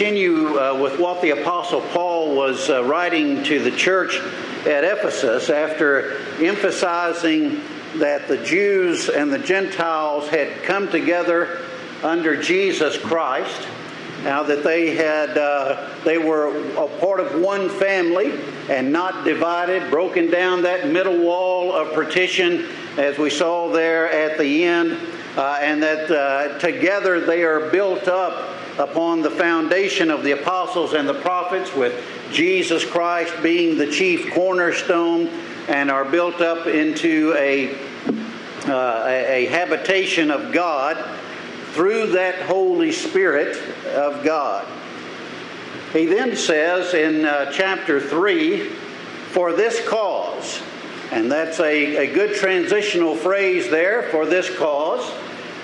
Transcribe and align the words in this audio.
continue 0.00 0.58
uh, 0.58 0.80
with 0.80 0.98
what 0.98 1.20
the 1.20 1.28
Apostle 1.28 1.82
Paul 1.92 2.34
was 2.34 2.70
uh, 2.70 2.82
writing 2.84 3.44
to 3.44 3.62
the 3.62 3.70
church 3.70 4.16
at 4.66 4.82
Ephesus 4.82 5.50
after 5.50 6.16
emphasizing 6.42 7.60
that 7.96 8.26
the 8.26 8.38
Jews 8.38 9.10
and 9.10 9.30
the 9.30 9.38
Gentiles 9.38 10.26
had 10.30 10.62
come 10.62 10.88
together 10.90 11.58
under 12.02 12.40
Jesus 12.40 12.96
Christ. 12.96 13.68
Now 14.24 14.42
that 14.44 14.64
they 14.64 14.96
had, 14.96 15.36
uh, 15.36 15.90
they 16.02 16.16
were 16.16 16.48
a 16.76 16.88
part 16.98 17.20
of 17.20 17.38
one 17.38 17.68
family 17.68 18.32
and 18.70 18.90
not 18.90 19.26
divided, 19.26 19.90
broken 19.90 20.30
down 20.30 20.62
that 20.62 20.88
middle 20.88 21.18
wall 21.18 21.74
of 21.74 21.92
partition, 21.92 22.64
as 22.96 23.18
we 23.18 23.28
saw 23.28 23.70
there 23.70 24.10
at 24.10 24.38
the 24.38 24.64
end, 24.64 24.96
uh, 25.36 25.58
and 25.60 25.82
that 25.82 26.10
uh, 26.10 26.58
together 26.58 27.20
they 27.20 27.42
are 27.44 27.68
built 27.68 28.08
up 28.08 28.59
upon 28.80 29.20
the 29.20 29.30
foundation 29.30 30.10
of 30.10 30.24
the 30.24 30.32
apostles 30.32 30.94
and 30.94 31.08
the 31.08 31.14
prophets, 31.14 31.74
with 31.74 32.02
Jesus 32.32 32.84
Christ 32.84 33.32
being 33.42 33.76
the 33.76 33.90
chief 33.90 34.32
cornerstone, 34.32 35.28
and 35.68 35.90
are 35.90 36.04
built 36.04 36.40
up 36.40 36.66
into 36.66 37.34
a, 37.36 37.74
uh, 38.66 39.04
a, 39.06 39.46
habitation 39.46 40.30
of 40.30 40.52
God 40.52 40.96
through 41.72 42.08
that 42.08 42.42
Holy 42.46 42.90
Spirit 42.90 43.56
of 43.88 44.24
God. 44.24 44.66
He 45.92 46.06
then 46.06 46.34
says 46.34 46.94
in 46.94 47.24
uh, 47.24 47.52
chapter 47.52 48.00
3, 48.00 48.68
for 48.68 49.52
this 49.52 49.86
cause, 49.86 50.60
and 51.12 51.30
that's 51.30 51.60
a, 51.60 52.08
a 52.08 52.14
good 52.14 52.34
transitional 52.34 53.14
phrase 53.14 53.70
there, 53.70 54.04
for 54.10 54.26
this 54.26 54.56
cause 54.56 55.12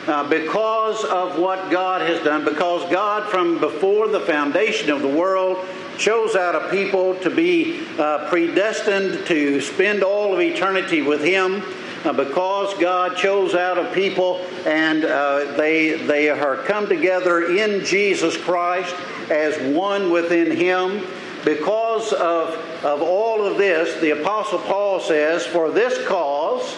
uh, 0.07 0.29
because 0.29 1.05
of 1.05 1.39
what 1.39 1.71
God 1.71 2.03
has 2.03 2.23
done, 2.23 2.45
because 2.45 2.89
God, 2.91 3.29
from 3.29 3.59
before 3.59 4.09
the 4.09 4.21
foundation 4.21 4.91
of 4.91 5.03
the 5.03 5.09
world, 5.09 5.59
chose 5.99 6.37
out 6.37 6.55
a 6.55 6.71
people 6.71 7.15
to 7.17 7.31
be 7.31 7.85
uh, 7.99 8.29
predestined 8.29 9.27
to 9.27 9.61
spend 9.61 10.03
all 10.03 10.35
of 10.35 10.41
eternity 10.41 11.03
with 11.03 11.23
Him. 11.23 11.63
Uh, 12.05 12.13
because 12.13 12.73
God 12.79 13.17
chose 13.17 13.55
out 13.57 13.79
a 13.79 13.93
people 13.93 14.37
and 14.65 15.05
uh, 15.05 15.57
they, 15.57 15.95
they 15.95 16.29
are 16.29 16.57
come 16.59 16.89
together 16.89 17.57
in 17.57 17.85
Jesus 17.85 18.37
Christ 18.37 18.95
as 19.29 19.75
one 19.75 20.11
within 20.11 20.57
Him. 20.57 21.05
Because 21.45 22.13
of, 22.13 22.55
of 22.85 23.03
all 23.03 23.45
of 23.45 23.57
this, 23.57 24.01
the 24.01 24.21
Apostle 24.21 24.59
Paul 24.61 25.01
says, 25.01 25.47
For 25.47 25.71
this 25.71 26.07
cause, 26.07 26.77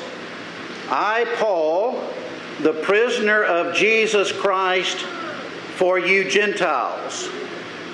I, 0.88 1.26
Paul, 1.36 2.02
the 2.60 2.72
prisoner 2.72 3.42
of 3.44 3.74
Jesus 3.74 4.32
Christ 4.32 4.98
for 5.76 5.98
you 5.98 6.28
Gentiles. 6.28 7.28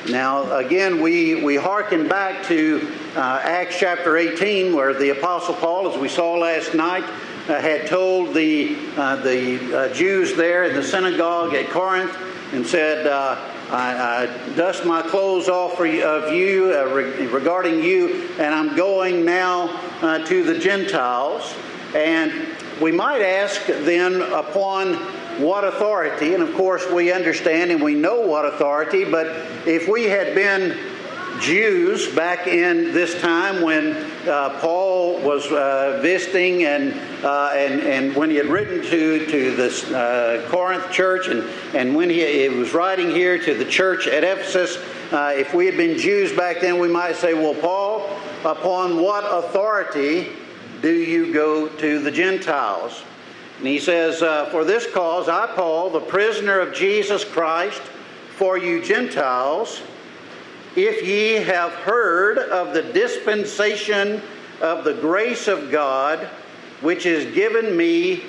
Now, 0.09 0.57
again, 0.57 1.01
we, 1.01 1.34
we 1.34 1.57
hearken 1.57 2.09
back 2.09 2.47
to 2.47 2.91
uh, 3.15 3.41
Acts 3.42 3.79
chapter 3.79 4.17
18, 4.17 4.75
where 4.75 4.95
the 4.95 5.11
Apostle 5.11 5.55
Paul, 5.55 5.91
as 5.91 5.98
we 5.98 6.09
saw 6.09 6.35
last 6.35 6.75
night, 6.75 7.05
uh, 7.48 7.61
had 7.61 7.87
told 7.87 8.35
the, 8.35 8.77
uh, 8.97 9.17
the 9.17 9.77
uh, 9.77 9.95
Jews 9.95 10.35
there 10.35 10.65
in 10.65 10.75
the 10.75 10.83
synagogue 10.83 11.55
at 11.55 11.69
Corinth 11.69 12.17
and 12.53 12.67
said, 12.67 13.07
uh, 13.07 13.37
I, 13.70 14.27
I, 14.27 14.55
dust 14.57 14.86
my 14.86 15.02
clothes 15.02 15.48
off 15.48 15.81
of 15.81 16.33
you 16.33 16.73
uh, 16.73 16.85
regarding 17.31 17.83
you, 17.83 18.31
and 18.39 18.55
I'm 18.55 18.77
going 18.77 19.25
now 19.25 19.69
to 20.01 20.42
the 20.42 20.58
Gentiles. 20.58 21.55
And 21.95 22.46
we 22.80 22.92
might 22.92 23.23
ask 23.23 23.67
then 23.67 24.20
upon 24.20 24.95
what 25.40 25.64
authority, 25.64 26.35
and 26.35 26.42
of 26.42 26.55
course 26.55 26.89
we 26.90 27.12
understand 27.12 27.70
and 27.70 27.83
we 27.83 27.95
know 27.95 28.20
what 28.20 28.45
authority, 28.45 29.05
but 29.05 29.27
if 29.67 29.89
we 29.89 30.05
had 30.05 30.35
been 30.35 30.77
Jews 31.40 32.14
back 32.14 32.46
in 32.46 32.92
this 32.92 33.20
time 33.20 33.61
when 33.61 33.95
uh, 34.29 34.58
Paul 34.61 35.18
was 35.20 35.51
uh, 35.51 35.98
visiting 36.01 36.64
and, 36.64 36.95
uh, 37.24 37.51
and, 37.55 37.80
and 37.80 38.17
when 38.17 38.30
he 38.30 38.36
had 38.36 38.46
written 38.46 38.83
to, 38.83 39.27
to 39.27 39.57
this 39.57 39.90
uh, 39.90 40.46
Corinth 40.51 40.90
church 40.92 41.27
and, 41.29 41.42
and 41.74 41.95
when 41.95 42.08
he, 42.08 42.42
he, 42.42 42.48
was 42.48 42.73
writing 42.73 43.11
here 43.11 43.36
to 43.39 43.55
the 43.55 43.64
church 43.64 44.07
at 44.07 44.23
Ephesus, 44.23 44.77
uh, 45.13 45.33
if 45.34 45.52
we 45.52 45.67
had 45.67 45.77
been 45.77 45.98
Jews 45.98 46.33
back 46.33 46.61
then, 46.61 46.79
we 46.79 46.89
might 46.89 47.17
say, 47.17 47.34
Well, 47.34 47.55
Paul, 47.55 48.08
upon 48.45 49.02
what 49.02 49.24
authority 49.24 50.29
do 50.84 50.92
you 50.92 51.33
go 51.33 51.67
to 51.67 51.98
the 51.98 52.11
Gentiles? 52.11 53.02
And 53.56 53.67
he 53.67 53.78
says, 53.78 54.20
uh, 54.20 54.50
For 54.50 54.64
this 54.64 54.86
cause, 54.92 55.30
I, 55.30 55.46
Paul, 55.46 55.89
the 55.89 55.98
prisoner 55.98 56.61
of 56.61 56.74
Jesus 56.74 57.24
Christ, 57.24 57.80
for 58.36 58.58
you 58.58 58.84
Gentiles, 58.84 59.80
if 60.77 61.02
ye 61.02 61.36
have 61.36 61.72
heard 61.72 62.36
of 62.36 62.74
the 62.74 62.83
dispensation 62.83 64.20
of 64.61 64.84
the 64.84 64.92
grace 64.92 65.48
of 65.48 65.70
God, 65.70 66.18
which 66.83 67.06
is 67.06 67.34
given 67.34 67.74
me 67.74 68.22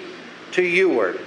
to 0.54 0.62
youward. 0.62 1.20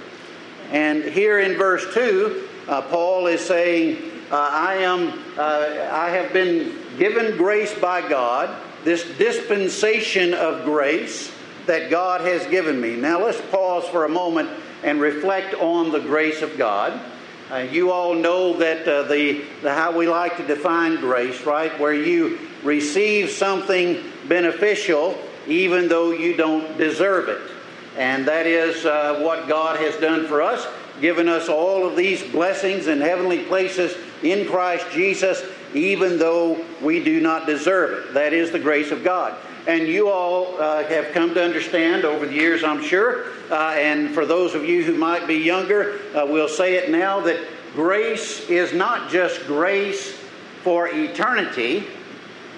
And 0.71 1.03
here 1.03 1.41
in 1.41 1.59
verse 1.59 1.93
2, 1.93 2.47
uh, 2.67 2.81
Paul 2.81 3.27
is 3.27 3.45
saying, 3.45 4.01
uh, 4.31 4.49
I, 4.51 4.77
am, 4.77 5.13
uh, 5.37 5.89
I 5.91 6.09
have 6.09 6.33
been 6.33 6.75
given 6.97 7.37
grace 7.37 7.77
by 7.77 8.07
God 8.09 8.49
this 8.83 9.03
dispensation 9.17 10.33
of 10.33 10.63
grace 10.63 11.31
that 11.65 11.89
God 11.89 12.21
has 12.21 12.45
given 12.47 12.79
me. 12.79 12.95
Now 12.95 13.23
let's 13.23 13.41
pause 13.51 13.87
for 13.89 14.05
a 14.05 14.09
moment 14.09 14.49
and 14.83 14.99
reflect 15.01 15.53
on 15.55 15.91
the 15.91 15.99
grace 15.99 16.41
of 16.41 16.57
God. 16.57 16.99
Uh, 17.51 17.57
you 17.57 17.91
all 17.91 18.13
know 18.13 18.57
that 18.57 18.87
uh, 18.87 19.03
the, 19.03 19.43
the 19.61 19.73
how 19.73 19.95
we 19.95 20.07
like 20.07 20.37
to 20.37 20.45
define 20.45 20.97
grace, 20.97 21.45
right? 21.45 21.77
Where 21.79 21.93
you 21.93 22.39
receive 22.63 23.29
something 23.31 24.03
beneficial 24.27 25.17
even 25.47 25.87
though 25.87 26.11
you 26.11 26.35
don't 26.35 26.77
deserve 26.77 27.27
it. 27.27 27.41
And 27.97 28.27
that 28.27 28.45
is 28.45 28.85
uh, 28.85 29.19
what 29.21 29.47
God 29.47 29.79
has 29.79 29.95
done 29.97 30.27
for 30.27 30.41
us, 30.41 30.67
given 31.01 31.27
us 31.27 31.49
all 31.49 31.87
of 31.87 31.95
these 31.95 32.23
blessings 32.23 32.87
in 32.87 33.01
heavenly 33.01 33.43
places 33.45 33.97
in 34.21 34.47
Christ 34.47 34.85
Jesus 34.91 35.43
even 35.73 36.17
though 36.17 36.65
we 36.81 37.03
do 37.03 37.19
not 37.19 37.45
deserve 37.45 38.07
it. 38.07 38.13
That 38.13 38.33
is 38.33 38.51
the 38.51 38.59
grace 38.59 38.91
of 38.91 39.03
God. 39.03 39.35
And 39.67 39.87
you 39.87 40.09
all 40.09 40.59
uh, 40.59 40.83
have 40.85 41.13
come 41.13 41.33
to 41.35 41.43
understand 41.43 42.05
over 42.05 42.25
the 42.25 42.33
years, 42.33 42.63
I'm 42.63 42.81
sure, 42.81 43.25
uh, 43.51 43.75
and 43.77 44.13
for 44.13 44.25
those 44.25 44.55
of 44.55 44.65
you 44.65 44.83
who 44.83 44.95
might 44.95 45.27
be 45.27 45.35
younger, 45.35 45.99
uh, 46.15 46.25
we'll 46.25 46.47
say 46.47 46.75
it 46.75 46.89
now 46.89 47.19
that 47.21 47.39
grace 47.75 48.49
is 48.49 48.73
not 48.73 49.11
just 49.11 49.45
grace 49.45 50.17
for 50.63 50.87
eternity, 50.87 51.85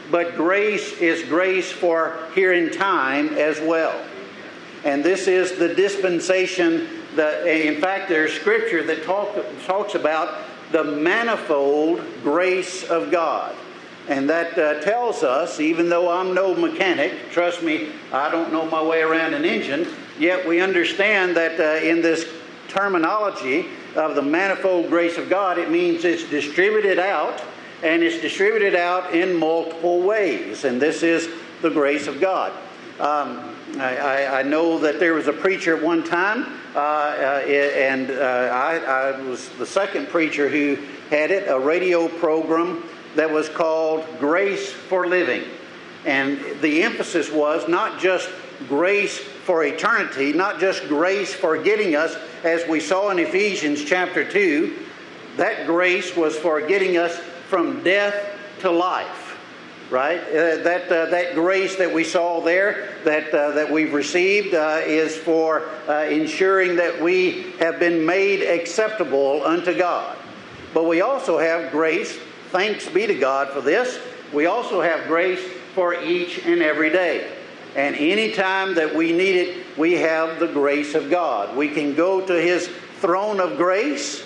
but 0.09 0.35
grace 0.35 0.93
is 0.99 1.27
grace 1.27 1.71
for 1.71 2.27
here 2.33 2.53
in 2.53 2.71
time 2.71 3.29
as 3.29 3.59
well. 3.59 4.05
And 4.83 5.03
this 5.03 5.27
is 5.27 5.57
the 5.57 5.73
dispensation 5.73 6.87
that, 7.15 7.45
in 7.45 7.79
fact, 7.81 8.09
there's 8.09 8.33
scripture 8.33 8.83
that 8.83 9.03
talk, 9.03 9.35
talks 9.65 9.95
about 9.95 10.37
the 10.71 10.83
manifold 10.83 12.01
grace 12.23 12.83
of 12.83 13.11
God. 13.11 13.55
And 14.07 14.29
that 14.29 14.57
uh, 14.57 14.81
tells 14.81 15.23
us, 15.23 15.59
even 15.59 15.89
though 15.89 16.09
I'm 16.09 16.33
no 16.33 16.55
mechanic, 16.55 17.13
trust 17.31 17.61
me, 17.61 17.89
I 18.11 18.31
don't 18.31 18.51
know 18.51 18.65
my 18.65 18.81
way 18.81 19.01
around 19.01 19.33
an 19.33 19.45
engine, 19.45 19.87
yet 20.19 20.47
we 20.47 20.59
understand 20.59 21.37
that 21.37 21.59
uh, 21.59 21.85
in 21.85 22.01
this 22.01 22.27
terminology 22.67 23.67
of 23.95 24.15
the 24.15 24.21
manifold 24.21 24.89
grace 24.89 25.17
of 25.17 25.29
God, 25.29 25.57
it 25.57 25.69
means 25.69 26.03
it's 26.03 26.27
distributed 26.29 26.97
out, 26.97 27.43
and 27.83 28.01
it's 28.03 28.21
distributed 28.21 28.75
out 28.75 29.13
in 29.13 29.35
multiple 29.35 30.01
ways. 30.01 30.63
And 30.65 30.81
this 30.81 31.03
is 31.03 31.29
the 31.61 31.69
grace 31.69 32.07
of 32.07 32.19
God. 32.19 32.53
Um, 32.99 33.50
I, 33.77 34.39
I, 34.39 34.43
know 34.43 34.79
that 34.79 34.99
there 34.99 35.13
was 35.13 35.27
a 35.27 35.33
preacher 35.33 35.77
at 35.77 35.83
one 35.83 36.03
time 36.03 36.45
uh, 36.75 36.79
uh, 36.79 37.43
and 37.47 38.11
uh, 38.11 38.13
I, 38.13 38.77
I, 38.77 39.21
was 39.21 39.47
the 39.57 39.65
second 39.65 40.09
preacher 40.09 40.49
who 40.49 40.75
had 41.09 41.31
it, 41.31 41.47
a 41.47 41.57
radio 41.59 42.07
program 42.07 42.83
that 43.15 43.29
was 43.29 43.49
called 43.49 44.05
Grace 44.19 44.71
for 44.71 45.07
Living. 45.07 45.43
And 46.05 46.39
the 46.61 46.83
emphasis 46.83 47.31
was 47.31 47.67
not 47.67 47.99
just 47.99 48.29
grace 48.67 49.17
for 49.17 49.63
eternity, 49.63 50.33
not 50.33 50.59
just 50.59 50.87
grace 50.87 51.33
for 51.33 51.61
getting 51.61 51.95
us, 51.95 52.15
as 52.43 52.67
we 52.67 52.79
saw 52.79 53.09
in 53.09 53.19
Ephesians 53.19 53.83
chapter 53.83 54.29
2, 54.29 54.77
that 55.37 55.65
grace 55.65 56.15
was 56.15 56.37
for 56.37 56.65
getting 56.65 56.97
us 56.97 57.17
from 57.47 57.83
death 57.83 58.37
to 58.59 58.71
life 58.71 59.20
right? 59.91 60.21
Uh, 60.21 60.63
that, 60.63 60.89
uh, 60.89 61.05
that 61.07 61.35
grace 61.35 61.75
that 61.75 61.93
we 61.93 62.05
saw 62.05 62.39
there, 62.39 62.89
that, 63.03 63.31
uh, 63.33 63.51
that 63.51 63.69
we've 63.69 63.93
received, 63.93 64.55
uh, 64.55 64.79
is 64.83 65.15
for 65.17 65.67
uh, 65.87 66.05
ensuring 66.05 66.77
that 66.77 66.99
we 67.01 67.51
have 67.59 67.77
been 67.77 68.05
made 68.05 68.41
acceptable 68.41 69.45
unto 69.45 69.77
God. 69.77 70.17
But 70.73 70.85
we 70.85 71.01
also 71.01 71.37
have 71.37 71.71
grace, 71.71 72.17
thanks 72.51 72.87
be 72.87 73.05
to 73.05 73.15
God 73.15 73.49
for 73.49 73.59
this. 73.59 73.99
We 74.33 74.45
also 74.45 74.81
have 74.81 75.07
grace 75.07 75.41
for 75.75 75.93
each 76.01 76.45
and 76.45 76.61
every 76.61 76.89
day. 76.89 77.29
And 77.75 77.95
anytime 77.95 78.75
that 78.75 78.95
we 78.95 79.11
need 79.11 79.35
it, 79.35 79.77
we 79.77 79.93
have 79.93 80.39
the 80.39 80.47
grace 80.47 80.95
of 80.95 81.09
God. 81.09 81.55
We 81.55 81.69
can 81.69 81.95
go 81.95 82.25
to 82.25 82.33
His 82.33 82.67
throne 82.99 83.41
of 83.41 83.57
grace 83.57 84.23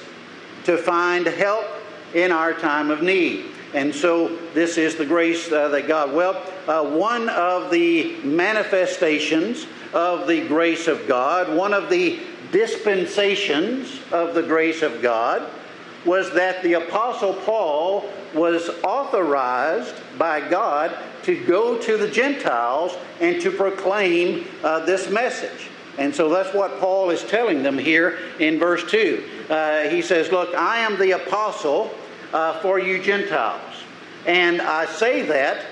to 0.65 0.77
find 0.77 1.25
help 1.25 1.65
in 2.13 2.31
our 2.31 2.53
time 2.53 2.91
of 2.91 3.01
need. 3.01 3.45
And 3.73 3.94
so 3.94 4.35
this 4.53 4.77
is 4.77 4.95
the 4.95 5.06
grace 5.06 5.51
uh, 5.51 5.69
that 5.69 5.88
God. 5.88 6.13
Well, 6.13 6.41
uh, 6.67 6.83
one 6.97 7.29
of 7.29 7.71
the 7.71 8.15
manifestations 8.23 9.65
of 9.94 10.27
the 10.27 10.47
grace 10.47 10.88
of 10.88 11.07
God, 11.07 11.56
one 11.56 11.73
of 11.73 11.89
the 11.89 12.19
dispensations 12.51 14.00
of 14.12 14.33
the 14.33 14.44
grace 14.44 14.81
of 14.81 15.01
God, 15.01 15.50
was 16.06 16.31
that 16.33 16.62
the 16.63 16.73
Apostle 16.73 17.33
Paul 17.33 18.09
was 18.33 18.69
authorized 18.83 19.95
by 20.17 20.47
God 20.47 20.95
to 21.23 21.44
go 21.45 21.77
to 21.81 21.97
the 21.97 22.07
Gentiles 22.07 22.95
and 23.19 23.41
to 23.41 23.51
proclaim 23.51 24.45
uh, 24.63 24.85
this 24.85 25.09
message. 25.09 25.69
And 25.97 26.13
so 26.13 26.29
that's 26.29 26.53
what 26.53 26.79
Paul 26.79 27.09
is 27.09 27.23
telling 27.23 27.63
them 27.63 27.77
here 27.77 28.19
in 28.39 28.59
verse 28.59 28.83
2. 28.89 29.23
Uh, 29.50 29.83
he 29.83 30.01
says, 30.01 30.31
Look, 30.31 30.53
I 30.53 30.79
am 30.79 31.00
the 31.00 31.12
apostle 31.12 31.91
uh, 32.36 32.60
for 32.60 32.78
you 32.78 33.02
Gentiles. 33.02 33.74
And 34.26 34.62
I 34.62 34.86
say 34.88 35.22
that 35.22 35.66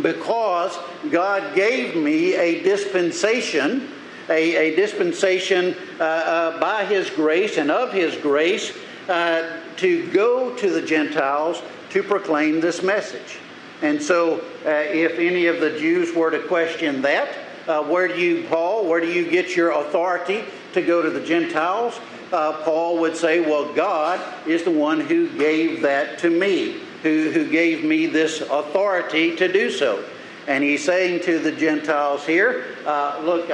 because 0.00 0.78
God 1.10 1.54
gave 1.56 1.96
me 1.96 2.36
a 2.36 2.62
dispensation, 2.62 3.90
a, 4.28 4.70
a 4.70 4.76
dispensation 4.76 5.74
uh, 5.98 6.04
uh, 6.04 6.60
by 6.60 6.84
His 6.84 7.10
grace 7.10 7.58
and 7.58 7.72
of 7.72 7.92
His 7.92 8.16
grace 8.16 8.76
uh, 9.08 9.58
to 9.78 10.08
go 10.12 10.54
to 10.56 10.70
the 10.70 10.80
Gentiles 10.80 11.60
to 11.90 12.04
proclaim 12.04 12.60
this 12.60 12.82
message. 12.82 13.38
And 13.82 14.00
so, 14.00 14.38
uh, 14.64 14.70
if 14.70 15.18
any 15.18 15.46
of 15.46 15.60
the 15.60 15.70
Jews 15.70 16.14
were 16.14 16.30
to 16.30 16.46
question 16.46 17.02
that, 17.02 17.28
uh, 17.66 17.82
where 17.82 18.08
do 18.08 18.18
you, 18.18 18.44
Paul, 18.44 18.86
where 18.86 19.00
do 19.00 19.10
you 19.10 19.30
get 19.30 19.56
your 19.56 19.70
authority 19.70 20.44
to 20.74 20.82
go 20.82 21.02
to 21.02 21.10
the 21.10 21.24
Gentiles? 21.24 21.98
Uh, 22.32 22.52
Paul 22.64 22.98
would 23.00 23.16
say, 23.16 23.40
Well, 23.40 23.72
God 23.74 24.20
is 24.46 24.64
the 24.64 24.70
one 24.70 25.00
who 25.00 25.28
gave 25.38 25.82
that 25.82 26.18
to 26.20 26.30
me, 26.30 26.80
who, 27.02 27.30
who 27.30 27.48
gave 27.48 27.84
me 27.84 28.06
this 28.06 28.40
authority 28.40 29.36
to 29.36 29.52
do 29.52 29.70
so. 29.70 30.04
And 30.46 30.62
he's 30.62 30.84
saying 30.84 31.22
to 31.22 31.38
the 31.38 31.52
Gentiles 31.52 32.26
here, 32.26 32.76
uh, 32.86 33.20
Look, 33.24 33.46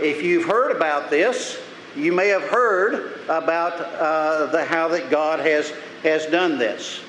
if 0.00 0.22
you've 0.22 0.46
heard 0.46 0.74
about 0.74 1.10
this, 1.10 1.60
you 1.96 2.12
may 2.12 2.28
have 2.28 2.44
heard 2.44 3.20
about 3.28 3.80
uh, 3.80 4.46
the, 4.46 4.64
how 4.64 4.88
that 4.88 5.10
God 5.10 5.40
has, 5.40 5.70
has 6.02 6.26
done 6.26 6.56
this. 6.56 7.00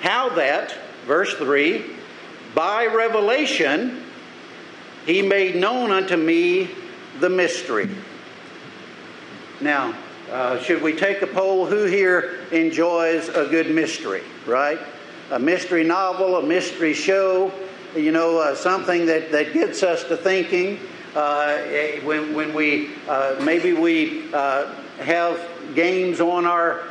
How 0.00 0.28
that, 0.30 0.74
verse 1.06 1.34
3, 1.34 1.84
by 2.54 2.86
revelation, 2.86 4.04
he 5.08 5.22
made 5.22 5.56
known 5.56 5.90
unto 5.90 6.18
me 6.18 6.68
the 7.18 7.30
mystery. 7.30 7.88
Now, 9.58 9.96
uh, 10.30 10.60
should 10.60 10.82
we 10.82 10.94
take 10.94 11.22
a 11.22 11.26
poll? 11.26 11.64
Who 11.64 11.84
here 11.84 12.44
enjoys 12.52 13.30
a 13.30 13.46
good 13.46 13.74
mystery, 13.74 14.22
right? 14.46 14.78
A 15.30 15.38
mystery 15.38 15.82
novel, 15.82 16.36
a 16.36 16.42
mystery 16.42 16.92
show, 16.92 17.50
you 17.96 18.12
know, 18.12 18.38
uh, 18.38 18.54
something 18.54 19.06
that, 19.06 19.32
that 19.32 19.54
gets 19.54 19.82
us 19.82 20.04
to 20.04 20.16
thinking. 20.16 20.78
Uh, 21.16 21.56
eh, 21.68 22.00
when, 22.04 22.34
when 22.34 22.52
we, 22.52 22.90
uh, 23.08 23.36
maybe 23.42 23.72
we 23.72 24.30
uh, 24.34 24.70
have 24.98 25.40
games 25.74 26.20
on 26.20 26.44
our 26.44 26.84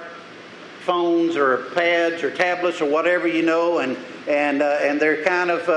phones 0.81 1.35
or 1.35 1.65
pads 1.75 2.23
or 2.23 2.31
tablets 2.31 2.81
or 2.81 2.89
whatever, 2.89 3.27
you 3.27 3.43
know, 3.43 3.77
and 3.77 3.95
and 4.27 4.61
uh, 4.61 4.79
and 4.81 4.99
they're 4.99 5.23
kind 5.23 5.49
of 5.49 5.67
uh, 5.69 5.71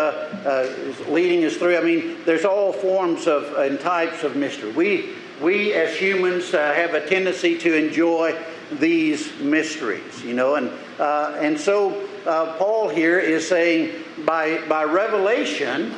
uh, 0.49 0.75
leading 1.09 1.45
us 1.45 1.57
through. 1.57 1.77
I 1.77 1.83
mean, 1.83 2.17
there's 2.25 2.45
all 2.45 2.73
forms 2.73 3.27
of 3.27 3.57
and 3.57 3.79
types 3.79 4.25
of 4.25 4.37
mystery. 4.37 4.73
We 4.73 5.11
we 5.41 5.73
as 5.73 5.97
humans 5.97 6.53
uh, 6.53 6.75
have 6.75 6.95
a 6.95 7.07
tendency 7.07 7.57
to 7.59 7.75
enjoy 7.75 8.37
these 8.73 9.33
mysteries, 9.39 10.23
you 10.25 10.35
know, 10.35 10.57
and 10.57 10.71
uh, 10.99 11.37
and 11.39 11.59
so 11.59 12.07
Paul 12.25 12.89
here 12.89 13.19
is 13.19 13.49
saying 13.49 14.05
by 14.25 14.67
by 14.67 14.85
revelation, 14.85 15.95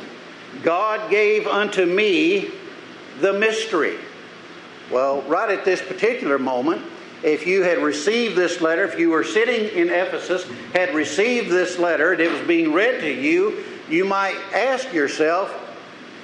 God 0.61 1.09
gave 1.09 1.47
unto 1.47 1.85
me 1.85 2.51
the 3.19 3.33
mystery. 3.33 3.97
Well, 4.91 5.23
right 5.23 5.49
at 5.49 5.65
this 5.65 5.81
particular 5.81 6.37
moment, 6.37 6.83
if 7.23 7.47
you 7.47 7.63
had 7.63 7.79
received 7.79 8.35
this 8.35 8.61
letter, 8.61 8.83
if 8.83 8.99
you 8.99 9.09
were 9.09 9.23
sitting 9.23 9.75
in 9.77 9.89
Ephesus, 9.89 10.45
had 10.73 10.93
received 10.93 11.49
this 11.49 11.79
letter, 11.79 12.11
and 12.11 12.21
it 12.21 12.31
was 12.31 12.45
being 12.47 12.73
read 12.73 13.01
to 13.01 13.11
you, 13.11 13.63
you 13.89 14.05
might 14.05 14.35
ask 14.53 14.93
yourself, 14.93 15.49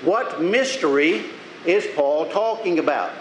what 0.03 0.41
mystery 0.41 1.25
is 1.65 1.87
Paul 1.95 2.29
talking 2.29 2.79
about? 2.79 3.11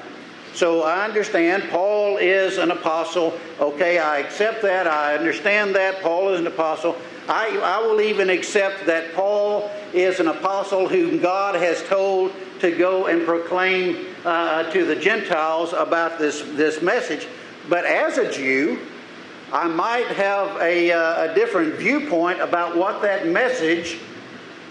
So 0.55 0.83
I 0.83 1.05
understand 1.05 1.69
Paul 1.71 2.17
is 2.17 2.59
an 2.59 2.71
apostle. 2.71 3.39
Okay, 3.61 3.99
I 3.99 4.19
accept 4.19 4.63
that. 4.63 4.87
I 4.87 5.17
understand 5.17 5.75
that. 5.77 6.03
Paul 6.03 6.31
is 6.35 6.41
an 6.41 6.47
apostle. 6.47 6.97
I, 7.29 7.59
I 7.59 7.79
will 7.87 8.01
even 8.01 8.31
accept 8.31 8.87
that 8.87 9.15
Paul 9.15 9.71
is 9.93 10.19
an 10.19 10.29
apostle 10.29 10.89
whom 10.89 11.21
God 11.21 11.55
has 11.55 11.83
told 11.85 12.33
to 12.61 12.77
go 12.77 13.07
and 13.07 13.25
proclaim 13.25 14.07
uh, 14.25 14.65
to 14.73 14.85
the 14.85 14.97
Gentiles 14.97 15.73
about 15.73 16.19
this, 16.19 16.43
this 16.43 16.83
message. 16.83 17.29
But 17.69 17.85
as 17.85 18.19
a 18.19 18.31
Jew, 18.31 18.79
I 19.53 19.67
might 19.69 20.07
have 20.09 20.61
a, 20.61 20.93
uh, 20.93 21.31
a 21.31 21.35
different 21.35 21.75
viewpoint 21.75 22.41
about 22.41 22.77
what 22.77 23.03
that 23.03 23.27
message 23.27 23.99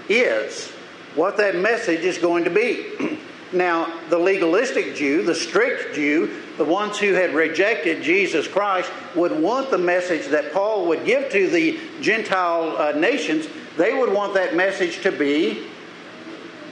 is, 0.07 0.69
what 1.15 1.38
that 1.38 1.55
message 1.55 2.01
is 2.01 2.17
going 2.17 2.44
to 2.44 2.49
be. 2.49 3.17
now, 3.53 3.91
the 4.09 4.17
legalistic 4.17 4.95
Jew, 4.95 5.23
the 5.23 5.35
strict 5.35 5.95
Jew, 5.95 6.41
the 6.57 6.65
ones 6.65 6.97
who 6.97 7.13
had 7.13 7.33
rejected 7.33 8.03
Jesus 8.03 8.47
Christ, 8.47 8.91
would 9.15 9.31
want 9.31 9.71
the 9.71 9.77
message 9.77 10.27
that 10.27 10.53
Paul 10.53 10.88
would 10.88 11.05
give 11.05 11.31
to 11.31 11.50
the 11.50 11.79
Gentile 12.01 12.75
uh, 12.77 12.91
nations. 12.91 13.47
They 13.77 13.93
would 13.93 14.11
want 14.11 14.33
that 14.35 14.55
message 14.55 15.01
to 15.01 15.11
be 15.11 15.67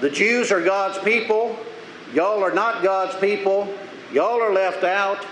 the 0.02 0.10
Jews 0.10 0.52
are 0.52 0.64
God's 0.64 0.98
people, 1.00 1.58
y'all 2.14 2.44
are 2.44 2.54
not 2.54 2.84
God's 2.84 3.16
people, 3.20 3.74
y'all 4.12 4.42
are 4.42 4.54
left 4.54 4.84
out 4.84 5.26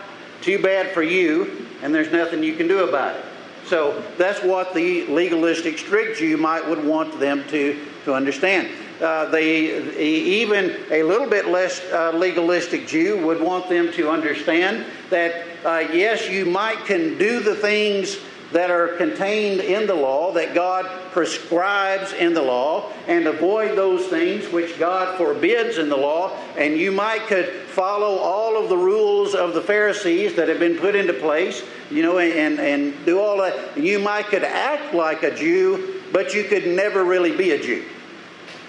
too 0.44 0.62
bad 0.62 0.92
for 0.92 1.02
you, 1.02 1.68
and 1.82 1.94
there's 1.94 2.12
nothing 2.12 2.44
you 2.44 2.56
can 2.56 2.68
do 2.68 2.88
about 2.88 3.16
it. 3.16 3.26
So 3.66 4.04
that's 4.18 4.44
what 4.44 4.74
the 4.74 5.08
legalistic 5.08 5.78
strict 5.78 6.20
Jew 6.20 6.38
might 6.38 6.68
would 6.68 6.84
want 6.84 7.20
them 7.20 7.44
to, 7.48 7.80
to 8.06 8.14
understand. 8.14 8.70
Uh, 9.02 9.36
even 9.38 10.78
a 10.92 11.04
little 11.04 11.28
bit 11.28 11.48
less 11.48 11.82
uh, 11.92 12.12
legalistic 12.12 12.88
Jew 12.88 13.26
would 13.26 13.42
want 13.42 13.68
them 13.70 13.92
to 13.94 14.10
understand 14.10 14.86
that 15.10 15.46
uh, 15.66 15.80
yes, 15.92 16.30
you 16.30 16.46
might 16.46 16.86
can 16.86 17.18
do 17.18 17.40
the 17.40 17.56
things 17.56 18.18
that 18.52 18.70
are 18.70 18.90
contained 18.98 19.62
in 19.62 19.88
the 19.88 19.96
law, 19.96 20.32
that 20.34 20.54
God 20.54 20.86
prescribes 21.12 22.14
in 22.14 22.34
the 22.34 22.42
law, 22.42 22.92
and 23.08 23.26
avoid 23.28 23.76
those 23.76 24.06
things 24.08 24.48
which 24.54 24.78
God 24.78 25.18
forbids 25.18 25.80
in 25.80 25.90
the 25.90 25.98
law. 25.98 26.38
And 26.56 26.78
you 26.78 26.92
might 26.92 27.22
could 27.28 27.62
follow 27.74 28.18
all 28.18 28.62
of 28.62 28.70
the 28.70 28.77
rules 28.77 29.34
of 29.34 29.56
the 29.56 29.62
Pharisees 29.62 30.36
that 30.36 30.48
have 30.48 30.60
been 30.60 30.77
put 30.77 30.96
into 30.96 31.13
place, 31.13 31.63
you 31.89 32.03
know, 32.03 32.20
and, 32.20 32.60
and 32.60 33.06
do 33.06 33.20
all 33.20 33.38
that. 33.38 33.77
You 33.77 33.98
might 33.98 34.27
could 34.27 34.44
act 34.44 34.94
like 34.94 35.24
a 35.24 35.36
Jew, 35.36 36.01
but 36.12 36.36
you 36.36 36.44
could 36.44 36.68
never 36.68 37.03
really 37.03 37.36
be 37.36 37.51
a 37.51 37.62
Jew. 37.62 37.84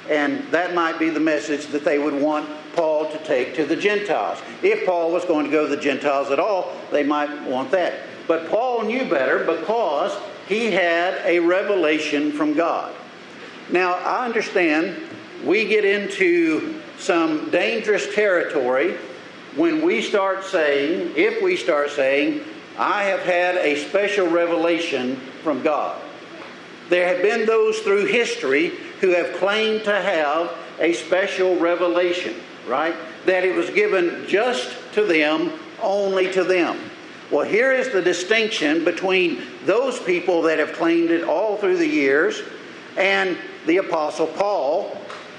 And 0.08 0.42
that 0.50 0.74
might 0.74 0.98
be 0.98 1.10
the 1.10 1.20
message 1.20 1.66
that 1.68 1.84
they 1.84 1.98
would 1.98 2.14
want 2.14 2.48
Paul 2.74 3.10
to 3.10 3.18
take 3.24 3.54
to 3.56 3.66
the 3.66 3.76
Gentiles. 3.76 4.38
If 4.62 4.86
Paul 4.86 5.12
was 5.12 5.24
going 5.26 5.44
to 5.44 5.50
go 5.50 5.68
to 5.68 5.76
the 5.76 5.80
Gentiles 5.80 6.30
at 6.30 6.40
all, 6.40 6.74
they 6.90 7.02
might 7.02 7.42
want 7.42 7.70
that. 7.72 8.00
But 8.26 8.48
Paul 8.48 8.84
knew 8.84 9.08
better 9.08 9.44
because 9.44 10.18
he 10.48 10.70
had 10.70 11.20
a 11.26 11.40
revelation 11.40 12.32
from 12.32 12.54
God. 12.54 12.94
Now, 13.70 13.94
I 13.94 14.24
understand 14.24 14.96
we 15.44 15.66
get 15.66 15.84
into 15.84 16.80
some 16.98 17.50
dangerous 17.50 18.14
territory 18.14 18.96
when 19.56 19.82
we 19.82 20.02
start 20.02 20.44
saying, 20.44 21.12
if 21.16 21.42
we 21.42 21.56
start 21.56 21.90
saying, 21.90 22.40
I 22.76 23.04
have 23.04 23.20
had 23.20 23.56
a 23.56 23.76
special 23.76 24.26
revelation 24.28 25.16
from 25.42 25.62
God. 25.62 26.00
There 26.88 27.06
have 27.06 27.22
been 27.22 27.46
those 27.46 27.78
through 27.80 28.06
history 28.06 28.70
who 29.00 29.10
have 29.10 29.34
claimed 29.36 29.84
to 29.84 29.92
have 29.92 30.56
a 30.80 30.92
special 30.92 31.56
revelation, 31.56 32.34
right? 32.66 32.94
That 33.26 33.44
it 33.44 33.54
was 33.54 33.70
given 33.70 34.26
just 34.26 34.76
to 34.94 35.04
them, 35.04 35.52
only 35.80 36.30
to 36.32 36.42
them. 36.42 36.78
Well, 37.30 37.44
here 37.44 37.72
is 37.72 37.90
the 37.90 38.02
distinction 38.02 38.84
between 38.84 39.42
those 39.64 39.98
people 39.98 40.42
that 40.42 40.58
have 40.58 40.72
claimed 40.72 41.10
it 41.10 41.24
all 41.24 41.56
through 41.56 41.78
the 41.78 41.88
years 41.88 42.42
and 42.96 43.38
the 43.66 43.78
Apostle 43.78 44.26
Paul. 44.26 44.96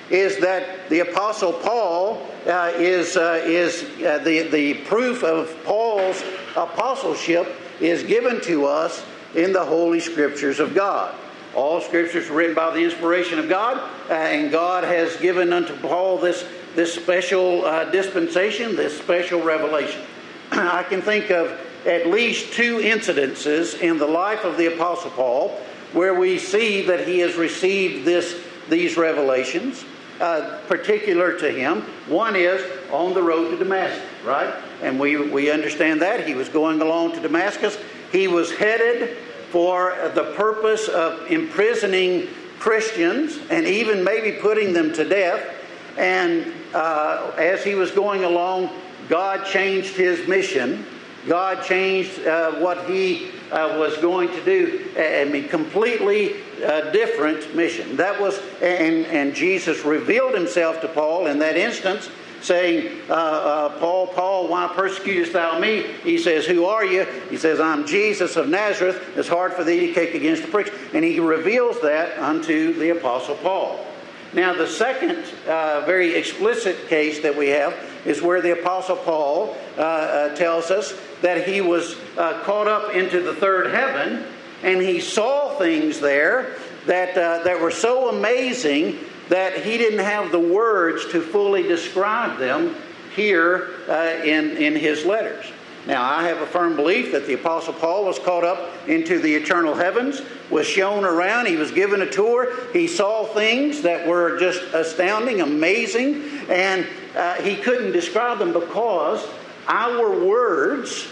Is 0.10 0.40
that 0.42 0.90
the 0.90 1.00
Apostle 1.00 1.54
Paul 1.54 2.26
uh, 2.46 2.72
is, 2.76 3.18
uh, 3.18 3.42
is 3.46 3.84
uh, 4.04 4.20
the, 4.20 4.44
the 4.50 4.76
proof 4.86 5.24
of 5.24 5.56
Paul's 5.64 6.24
apostleship 6.56 7.48
is 7.80 8.04
given 8.04 8.40
to 8.42 8.66
us 8.66 9.04
in 9.36 9.52
the 9.52 9.66
Holy 9.66 10.00
Scriptures 10.00 10.60
of 10.60 10.74
God. 10.74 11.16
All 11.56 11.82
Scriptures 11.82 12.30
written 12.30 12.56
by 12.56 12.74
the 12.74 12.84
inspiration 12.84 13.40
of 13.40 13.50
God, 13.50 13.78
uh, 14.10 14.14
and 14.14 14.52
God 14.52 14.84
has 14.84 15.16
given 15.18 15.54
unto 15.54 15.76
Paul 15.78 16.18
this, 16.18 16.48
this 16.76 16.94
special 16.94 17.66
uh, 17.66 17.86
dispensation, 17.86 18.76
this 18.76 18.98
special 18.98 19.42
revelation. 19.42 20.02
I 20.52 20.84
can 20.84 21.02
think 21.02 21.32
of 21.32 21.60
at 21.86 22.08
least 22.08 22.54
two 22.54 22.78
incidences 22.80 23.80
in 23.80 23.98
the 23.98 24.08
life 24.08 24.44
of 24.44 24.58
the 24.58 24.74
Apostle 24.74 25.12
Paul 25.12 25.50
where 25.94 26.14
we 26.14 26.38
see 26.38 26.82
that 26.84 27.08
he 27.08 27.20
has 27.20 27.36
received 27.36 28.06
this, 28.06 28.42
these 28.70 28.98
revelations. 28.98 29.86
Uh, 30.20 30.62
particular 30.68 31.38
to 31.38 31.52
him. 31.52 31.82
One 32.08 32.38
is 32.38 32.62
on 32.90 33.14
the 33.14 33.22
road 33.22 33.52
to 33.52 33.58
Damascus, 33.58 34.02
right? 34.24 34.56
And 34.82 34.98
we, 34.98 35.18
we 35.18 35.52
understand 35.52 36.02
that. 36.04 36.26
He 36.26 36.36
was 36.36 36.48
going 36.48 36.82
along 36.82 37.12
to 37.16 37.20
Damascus. 37.20 37.78
He 38.14 38.30
was 38.30 38.50
headed 38.56 39.18
for 39.50 39.94
the 40.16 40.34
purpose 40.38 40.88
of 40.88 41.30
imprisoning 41.30 42.28
Christians 42.60 43.38
and 43.50 43.66
even 43.66 44.06
maybe 44.06 44.40
putting 44.40 44.72
them 44.72 44.94
to 44.94 45.04
death. 45.04 45.54
And 45.98 46.54
uh, 46.74 47.34
as 47.38 47.66
he 47.66 47.76
was 47.76 47.92
going 47.92 48.24
along, 48.24 48.70
God 49.10 49.46
changed 49.46 49.98
his 49.98 50.26
mission. 50.30 50.86
God 51.28 51.62
changed 51.66 52.26
uh, 52.26 52.54
what 52.54 52.90
he 52.90 53.32
uh, 53.52 53.76
was 53.78 53.98
going 53.98 54.30
to 54.30 54.46
do. 54.46 55.30
Mean, 55.32 55.48
completely 55.48 56.36
uh, 56.64 56.92
different 56.92 57.56
mission. 57.56 57.96
That 57.98 58.20
was, 58.20 58.40
and, 58.62 59.06
and 59.08 59.34
Jesus 59.34 59.84
revealed 59.84 60.34
himself 60.34 60.82
to 60.82 60.88
Paul 60.88 61.28
in 61.28 61.40
that 61.40 61.58
instance, 61.58 62.10
saying, 62.42 63.02
uh, 63.10 63.14
uh, 63.14 63.80
Paul, 63.80 64.08
Paul, 64.08 64.48
why 64.48 64.68
persecutest 64.74 65.34
thou 65.34 65.60
me? 65.60 65.84
He 66.04 66.18
says, 66.18 66.46
Who 66.46 66.66
are 66.66 66.86
you? 66.86 67.06
He 67.30 67.38
says, 67.38 67.60
I'm 67.60 67.88
Jesus 67.88 68.36
of 68.36 68.50
Nazareth. 68.50 69.18
It's 69.18 69.28
hard 69.28 69.54
for 69.54 69.64
thee 69.64 69.88
to 69.88 69.94
kick 69.94 70.14
against 70.14 70.44
the 70.44 70.48
pricks. 70.50 70.72
And 70.94 71.04
he 71.04 71.20
reveals 71.20 71.82
that 71.82 72.18
unto 72.20 72.74
the 72.74 72.92
Apostle 72.92 73.36
Paul. 73.36 73.86
Now, 74.34 74.54
the 74.54 74.68
second 74.68 75.24
uh, 75.48 75.86
very 75.86 76.14
explicit 76.14 76.88
case 76.88 77.22
that 77.22 77.36
we 77.36 77.48
have 77.50 77.74
is 78.06 78.22
where 78.22 78.42
the 78.42 78.60
Apostle 78.60 78.98
Paul 78.98 79.56
uh, 79.78 79.82
uh, 79.82 80.36
tells 80.36 80.72
us 80.72 80.94
that 81.22 81.48
he 81.48 81.62
was 81.62 81.96
uh, 82.18 82.42
caught 82.44 82.68
up 82.68 82.94
into 82.94 83.22
the 83.22 83.34
third 83.34 83.72
heaven 83.72 84.26
and 84.64 84.82
he 84.82 85.00
saw 85.00 85.58
things 85.58 86.00
there 86.00 86.56
that, 86.86 87.18
uh, 87.18 87.44
that 87.44 87.60
were 87.60 87.72
so 87.72 88.10
amazing 88.10 89.00
that 89.30 89.64
he 89.64 89.78
didn't 89.78 90.00
have 90.00 90.32
the 90.32 90.40
words 90.40 91.06
to 91.12 91.22
fully 91.22 91.64
describe 91.64 92.38
them 92.38 92.76
here 93.16 93.72
uh, 93.90 94.22
in, 94.24 94.58
in 94.58 94.76
his 94.76 95.06
letters. 95.06 95.46
Now, 95.88 96.04
I 96.04 96.24
have 96.24 96.42
a 96.42 96.48
firm 96.48 96.76
belief 96.76 97.12
that 97.12 97.28
the 97.28 97.34
Apostle 97.34 97.74
Paul 97.74 98.06
was 98.06 98.18
caught 98.18 98.44
up 98.44 98.72
into 98.88 99.20
the 99.20 99.34
eternal 99.36 99.76
heavens, 99.76 100.22
was 100.50 100.66
shown 100.66 101.06
around, 101.06 101.46
he 101.46 101.58
was 101.58 101.72
given 101.72 102.02
a 102.02 102.10
tour, 102.10 102.56
he 102.74 102.88
saw 102.88 103.26
things 103.26 103.84
that 103.84 104.08
were 104.08 104.40
just 104.40 104.62
astounding, 104.74 105.42
amazing, 105.42 106.24
and 106.50 106.88
uh, 107.16 107.36
he 107.36 107.56
couldn't 107.56 107.92
describe 107.92 108.40
them 108.40 108.54
because 108.54 109.26
our 109.68 110.26
words, 110.26 111.08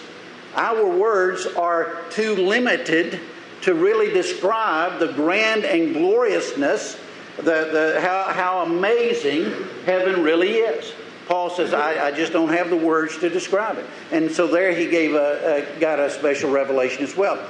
our 0.55 0.85
words 0.85 1.45
are 1.45 2.01
too 2.09 2.35
limited 2.35 3.19
to 3.61 3.73
really 3.73 4.11
describe 4.11 4.99
the 4.99 5.13
grand 5.13 5.63
and 5.63 5.93
gloriousness, 5.93 6.97
the, 7.37 7.43
the, 7.43 7.99
how, 8.01 8.23
how 8.33 8.63
amazing 8.63 9.51
heaven 9.85 10.21
really 10.21 10.55
is. 10.57 10.93
Paul 11.27 11.49
says, 11.49 11.73
I, 11.73 12.07
I, 12.07 12.11
just 12.11 12.33
don't 12.33 12.49
have 12.49 12.69
the 12.69 12.77
words 12.77 13.17
to 13.19 13.29
describe 13.29 13.77
it. 13.77 13.85
And 14.11 14.29
so 14.29 14.47
there 14.47 14.75
he 14.75 14.89
gave 14.89 15.15
a, 15.15 15.65
a, 15.75 15.79
got 15.79 15.97
a 15.97 16.09
special 16.09 16.51
revelation 16.51 17.03
as 17.03 17.15
well. 17.15 17.41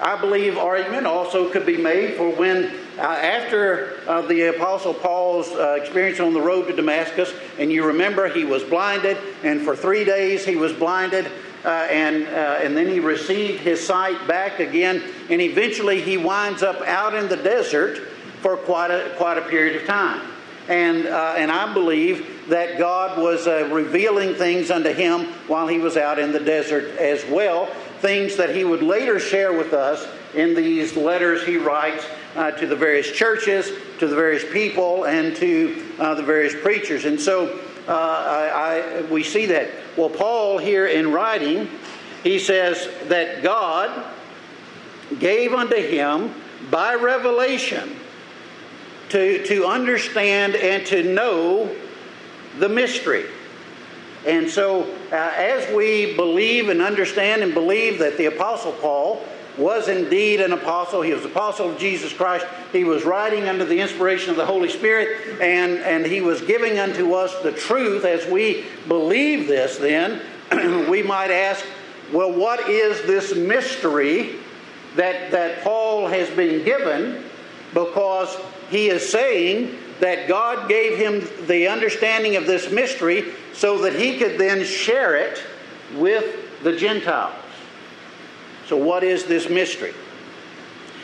I 0.00 0.18
believe 0.18 0.56
argument 0.56 1.06
also 1.06 1.50
could 1.50 1.66
be 1.66 1.76
made 1.76 2.16
for 2.16 2.30
when, 2.30 2.72
uh, 2.98 3.02
after 3.02 4.00
uh, 4.08 4.22
the 4.22 4.48
Apostle 4.56 4.92
Paul's 4.92 5.48
uh, 5.52 5.78
experience 5.80 6.18
on 6.18 6.34
the 6.34 6.40
road 6.40 6.66
to 6.66 6.74
Damascus, 6.74 7.32
and 7.56 7.70
you 7.70 7.86
remember 7.86 8.28
he 8.28 8.44
was 8.44 8.64
blinded, 8.64 9.16
and 9.44 9.62
for 9.62 9.76
three 9.76 10.04
days 10.04 10.44
he 10.44 10.56
was 10.56 10.72
blinded, 10.72 11.26
uh, 11.64 11.68
and, 11.68 12.26
uh, 12.26 12.58
and 12.60 12.76
then 12.76 12.88
he 12.88 12.98
received 12.98 13.60
his 13.60 13.84
sight 13.84 14.26
back 14.26 14.58
again, 14.58 15.00
and 15.30 15.40
eventually 15.40 16.00
he 16.00 16.16
winds 16.16 16.64
up 16.64 16.80
out 16.82 17.14
in 17.14 17.28
the 17.28 17.36
desert 17.36 17.98
for 18.42 18.56
quite 18.56 18.90
a, 18.90 19.14
quite 19.16 19.38
a 19.38 19.42
period 19.42 19.80
of 19.80 19.86
time. 19.86 20.32
And, 20.66 21.06
uh, 21.06 21.34
and 21.36 21.52
I 21.52 21.72
believe 21.72 22.48
that 22.48 22.78
God 22.78 23.16
was 23.16 23.46
revealing 23.70 24.34
things 24.34 24.70
unto 24.70 24.92
him 24.92 25.26
while 25.46 25.68
he 25.68 25.78
was 25.78 25.96
out 25.96 26.18
in 26.18 26.32
the 26.32 26.40
desert 26.40 26.96
as 26.98 27.24
well, 27.26 27.66
things 28.00 28.36
that 28.36 28.54
he 28.54 28.64
would 28.64 28.82
later 28.82 29.20
share 29.20 29.52
with 29.52 29.72
us 29.72 30.06
in 30.34 30.54
these 30.54 30.96
letters 30.96 31.44
he 31.44 31.56
writes 31.56 32.04
uh, 32.36 32.50
to 32.52 32.66
the 32.66 32.76
various 32.76 33.10
churches, 33.10 33.72
to 33.98 34.06
the 34.06 34.14
various 34.14 34.44
people, 34.52 35.04
and 35.04 35.34
to 35.36 35.84
uh, 35.98 36.14
the 36.14 36.22
various 36.22 36.54
preachers. 36.54 37.04
And 37.04 37.20
so 37.20 37.58
uh, 37.88 37.92
I, 37.92 39.00
I, 39.00 39.02
we 39.02 39.22
see 39.22 39.46
that. 39.46 39.70
Well, 39.96 40.10
Paul 40.10 40.58
here 40.58 40.86
in 40.86 41.12
writing, 41.12 41.68
he 42.22 42.38
says 42.38 42.88
that 43.08 43.42
God 43.42 44.04
gave 45.18 45.52
unto 45.52 45.76
him 45.76 46.34
by 46.70 46.94
revelation 46.94 47.96
to, 49.08 49.44
to 49.46 49.66
understand 49.66 50.54
and 50.54 50.86
to 50.86 51.02
know 51.02 51.74
the 52.58 52.68
mystery. 52.68 53.24
And 54.26 54.50
so, 54.50 54.82
uh, 55.10 55.14
as 55.14 55.74
we 55.74 56.14
believe 56.14 56.68
and 56.68 56.82
understand 56.82 57.42
and 57.42 57.54
believe 57.54 57.98
that 58.00 58.18
the 58.18 58.26
Apostle 58.26 58.72
Paul 58.72 59.24
was 59.58 59.88
indeed 59.88 60.40
an 60.40 60.52
apostle, 60.52 61.02
he 61.02 61.12
was 61.12 61.24
apostle 61.24 61.70
of 61.70 61.78
Jesus 61.78 62.12
Christ, 62.12 62.46
he 62.72 62.84
was 62.84 63.04
writing 63.04 63.48
under 63.48 63.64
the 63.64 63.80
inspiration 63.80 64.30
of 64.30 64.36
the 64.36 64.46
Holy 64.46 64.68
Spirit, 64.68 65.40
and, 65.40 65.78
and 65.78 66.06
he 66.06 66.20
was 66.20 66.40
giving 66.40 66.78
unto 66.78 67.14
us 67.14 67.34
the 67.42 67.52
truth. 67.52 68.04
As 68.04 68.24
we 68.26 68.64
believe 68.86 69.48
this, 69.48 69.76
then, 69.76 70.22
we 70.88 71.02
might 71.02 71.30
ask, 71.30 71.64
well, 72.12 72.32
what 72.32 72.68
is 72.70 73.02
this 73.02 73.34
mystery 73.34 74.36
that, 74.96 75.30
that 75.32 75.62
Paul 75.62 76.06
has 76.06 76.30
been 76.30 76.64
given? 76.64 77.24
Because 77.74 78.34
he 78.70 78.88
is 78.88 79.06
saying 79.10 79.76
that 80.00 80.28
God 80.28 80.68
gave 80.68 80.96
him 80.96 81.28
the 81.46 81.68
understanding 81.68 82.36
of 82.36 82.46
this 82.46 82.70
mystery 82.70 83.32
so 83.52 83.78
that 83.82 83.94
he 83.94 84.18
could 84.18 84.38
then 84.38 84.64
share 84.64 85.16
it 85.16 85.42
with 85.96 86.62
the 86.62 86.76
Gentiles. 86.76 87.34
So, 88.68 88.76
what 88.76 89.02
is 89.02 89.24
this 89.24 89.48
mystery? 89.48 89.94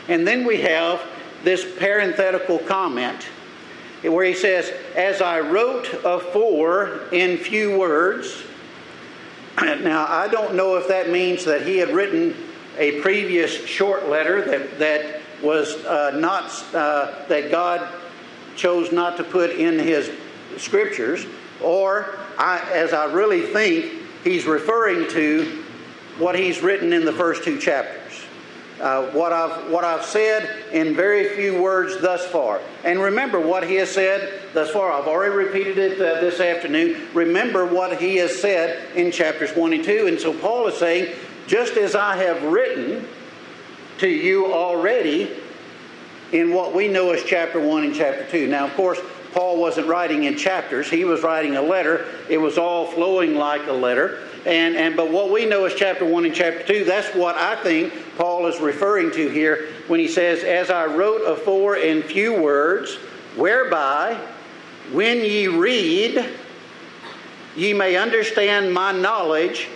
And 0.09 0.27
then 0.27 0.45
we 0.45 0.61
have 0.61 1.03
this 1.45 1.65
parenthetical 1.79 2.59
comment 2.59 3.27
where 4.03 4.25
he 4.25 4.35
says, 4.35 4.71
As 4.95 5.23
I 5.23 5.41
wrote 5.41 5.93
afore 6.05 7.01
in 7.11 7.39
few 7.39 7.79
words. 7.79 8.43
Now, 9.63 10.07
I 10.09 10.27
don't 10.29 10.57
know 10.57 10.77
if 10.77 10.89
that 10.89 11.11
means 11.11 11.45
that 11.45 11.63
he 11.63 11.79
had 11.79 11.91
written 11.91 12.35
a 12.77 13.01
previous 13.01 13.53
short 13.67 14.09
letter 14.09 14.43
that, 14.43 14.79
that 14.81 15.21
was 15.43 15.77
uh, 15.85 16.11
not 16.17 16.51
uh, 16.75 17.25
that 17.29 17.51
God 17.51 17.89
chose 18.57 18.93
not 18.93 19.17
to 19.19 19.25
put 19.25 19.51
in 19.51 19.79
His 19.79 20.11
scriptures, 20.57 21.27
or 21.63 22.19
I, 22.39 22.61
as 22.73 22.93
I 22.93 23.13
really 23.13 23.43
think 23.43 24.03
He's 24.25 24.45
referring 24.45 25.09
to 25.11 25.64
what 26.19 26.39
He's 26.39 26.63
written 26.63 26.93
in 26.93 27.05
the 27.05 27.13
first 27.13 27.45
two 27.45 27.59
chapters. 27.59 28.01
Uh, 28.81 29.07
what 29.13 29.33
I've 29.33 29.71
what 29.71 29.85
I've 29.85 30.05
said 30.05 30.73
in 30.73 30.95
very 30.95 31.37
few 31.37 31.63
words 31.63 32.01
thus 32.01 32.27
far, 32.27 32.61
and 32.85 33.01
remember 33.01 33.41
what 33.41 33.67
He 33.67 33.77
has 33.77 33.91
said 33.91 34.43
thus 34.53 34.71
far. 34.71 34.91
I've 34.91 35.07
already 35.07 35.35
repeated 35.35 35.79
it 35.79 36.01
uh, 36.01 36.21
this 36.21 36.41
afternoon. 36.41 37.09
Remember 37.15 37.65
what 37.65 38.01
He 38.01 38.17
has 38.17 38.37
said 38.41 38.97
in 38.97 39.13
chapters 39.13 39.53
one 39.53 39.73
and 39.73 39.85
two, 39.85 40.07
and 40.09 40.19
so 40.19 40.37
Paul 40.37 40.67
is 40.67 40.77
saying, 40.77 41.15
just 41.47 41.77
as 41.77 41.95
I 41.95 42.17
have 42.17 42.43
written 42.43 43.07
to 43.99 44.09
you 44.09 44.53
already 44.53 45.31
in 46.33 46.53
what 46.53 46.75
we 46.75 46.89
know 46.89 47.13
as 47.13 47.23
chapter 47.23 47.61
1 47.61 47.85
and 47.85 47.95
chapter 47.95 48.27
2. 48.29 48.49
Now, 48.49 48.67
of 48.67 48.75
course, 48.75 48.99
Paul 49.33 49.61
wasn't 49.61 49.87
writing 49.87 50.25
in 50.25 50.37
chapters, 50.37 50.91
he 50.91 51.05
was 51.05 51.23
writing 51.23 51.57
a 51.57 51.63
letter. 51.63 52.07
It 52.29 52.39
was 52.39 52.59
all 52.59 52.87
flowing 52.87 53.35
like 53.35 53.67
a 53.67 53.73
letter. 53.73 54.29
And, 54.47 54.77
and 54.77 54.97
but 54.97 55.11
what 55.11 55.31
we 55.31 55.47
know 55.47 55.65
is 55.65 55.75
chapter 55.75 56.05
1 56.05 56.27
and 56.27 56.35
chapter 56.35 56.63
2, 56.67 56.85
that's 56.85 57.15
what 57.15 57.37
I 57.37 57.57
think 57.63 57.93
Paul 58.17 58.47
is 58.47 58.61
referring 58.61 59.11
to 59.13 59.29
here 59.29 59.69
when 59.87 60.01
he 60.01 60.09
says, 60.09 60.45
As 60.45 60.71
I 60.71 60.85
wrote 60.85 61.23
afore 61.23 61.77
in 61.77 62.03
few 62.03 62.41
words, 62.41 62.97
whereby 63.37 64.19
when 64.93 65.19
ye 65.19 65.49
read, 65.49 66.29
ye 67.57 67.73
may 67.73 67.97
understand 67.97 68.73
my 68.73 68.93
knowledge 68.93 69.69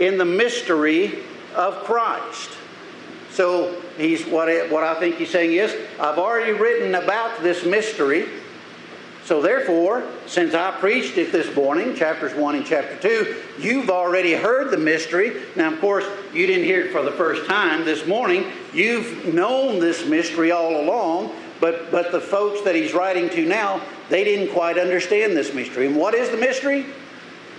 in 0.00 0.18
the 0.18 0.24
mystery 0.24 1.20
of 1.54 1.84
Christ. 1.84 2.50
So 3.30 3.80
he's 3.96 4.24
what 4.26 4.48
I, 4.48 4.66
what 4.68 4.82
I 4.82 4.98
think 4.98 5.16
he's 5.16 5.30
saying 5.30 5.52
is, 5.52 5.74
I've 6.00 6.18
already 6.18 6.52
written 6.52 6.94
about 6.94 7.42
this 7.42 7.64
mystery. 7.64 8.28
So 9.26 9.42
therefore, 9.42 10.04
since 10.28 10.54
I 10.54 10.70
preached 10.78 11.18
it 11.18 11.32
this 11.32 11.52
morning, 11.56 11.96
chapters 11.96 12.32
1 12.32 12.54
and 12.54 12.64
chapter 12.64 12.96
2, 12.96 13.42
you've 13.58 13.90
already 13.90 14.34
heard 14.34 14.70
the 14.70 14.76
mystery. 14.76 15.42
Now, 15.56 15.72
of 15.72 15.80
course, 15.80 16.04
you 16.32 16.46
didn't 16.46 16.62
hear 16.62 16.82
it 16.82 16.92
for 16.92 17.02
the 17.02 17.10
first 17.10 17.44
time 17.48 17.84
this 17.84 18.06
morning. 18.06 18.44
You've 18.72 19.34
known 19.34 19.80
this 19.80 20.06
mystery 20.06 20.52
all 20.52 20.80
along, 20.80 21.34
but, 21.60 21.90
but 21.90 22.12
the 22.12 22.20
folks 22.20 22.62
that 22.62 22.76
he's 22.76 22.94
writing 22.94 23.28
to 23.30 23.44
now, 23.44 23.82
they 24.10 24.22
didn't 24.22 24.54
quite 24.54 24.78
understand 24.78 25.36
this 25.36 25.52
mystery. 25.52 25.88
And 25.88 25.96
what 25.96 26.14
is 26.14 26.30
the 26.30 26.36
mystery? 26.36 26.86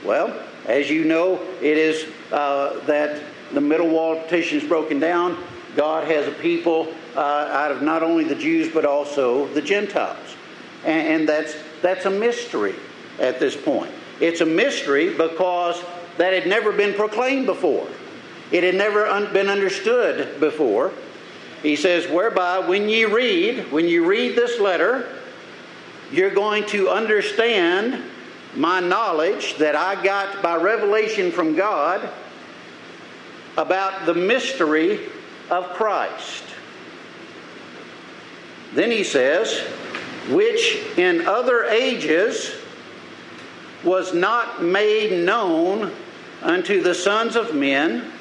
Well, 0.05 0.41
as 0.67 0.89
you 0.89 1.03
know, 1.03 1.41
it 1.62 1.77
is 1.77 2.09
uh, 2.31 2.79
that 2.86 3.21
the 3.51 3.59
middle 3.59 3.89
wall 3.89 4.13
of 4.13 4.19
partition 4.19 4.59
is 4.59 4.63
broken 4.63 5.01
down. 5.01 5.43
God 5.75 6.07
has 6.07 6.27
a 6.27 6.31
people 6.31 6.88
uh, 7.17 7.19
out 7.19 7.71
of 7.71 7.81
not 7.81 8.03
only 8.03 8.24
the 8.24 8.36
Jews 8.36 8.74
but 8.74 8.86
also 8.86 9.47
the 9.53 9.62
Gentiles. 9.62 10.26
And, 10.88 11.08
and 11.08 11.29
that's, 11.29 11.56
that's 11.84 12.06
a 12.06 12.10
mystery 12.10 12.75
at 13.20 13.39
this 13.39 13.56
point. 13.56 13.91
It's 14.20 14.41
a 14.41 14.46
mystery 14.46 15.12
because 15.12 15.79
that 16.17 16.34
had 16.34 16.48
never 16.48 16.72
been 16.72 16.96
proclaimed 16.96 17.46
before. 17.46 17.88
It 18.51 18.63
had 18.63 18.75
never 18.75 19.06
un- 19.06 19.32
been 19.34 19.50
understood 19.50 20.39
before. 20.39 20.91
He 21.62 21.75
says, 21.75 22.08
whereby 22.08 22.60
when 22.60 22.88
ye 22.88 23.06
read, 23.06 23.72
when 23.72 23.88
you 23.88 24.06
read 24.06 24.36
this 24.36 24.60
letter, 24.60 25.13
you're 26.12 26.34
going 26.34 26.65
to 26.67 26.89
understand 26.89 28.01
my 28.56 28.79
knowledge 28.79 29.58
that 29.58 29.75
I 29.75 30.01
got 30.01 30.41
by 30.41 30.56
revelation 30.56 31.32
from 31.32 31.56
God 31.56 32.10
about 33.58 34.06
the 34.06 34.13
mystery 34.13 35.10
of 35.50 35.65
Christ. 35.74 36.44
Then 38.74 38.91
he 38.91 39.03
says, 39.03 39.62
which 40.29 40.77
in 40.98 41.25
other 41.25 41.65
ages 41.65 42.55
was 43.84 44.13
not 44.13 44.63
made 44.63 45.25
known 45.25 45.91
unto 46.41 46.81
the 46.81 46.93
sons 46.93 47.36
of 47.36 47.55
men, 47.55 48.12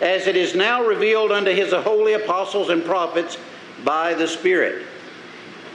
as 0.00 0.26
it 0.26 0.36
is 0.36 0.54
now 0.54 0.84
revealed 0.84 1.32
unto 1.32 1.50
his 1.50 1.72
holy 1.72 2.12
apostles 2.12 2.68
and 2.68 2.84
prophets 2.84 3.36
by 3.84 4.14
the 4.14 4.26
Spirit. 4.26 4.86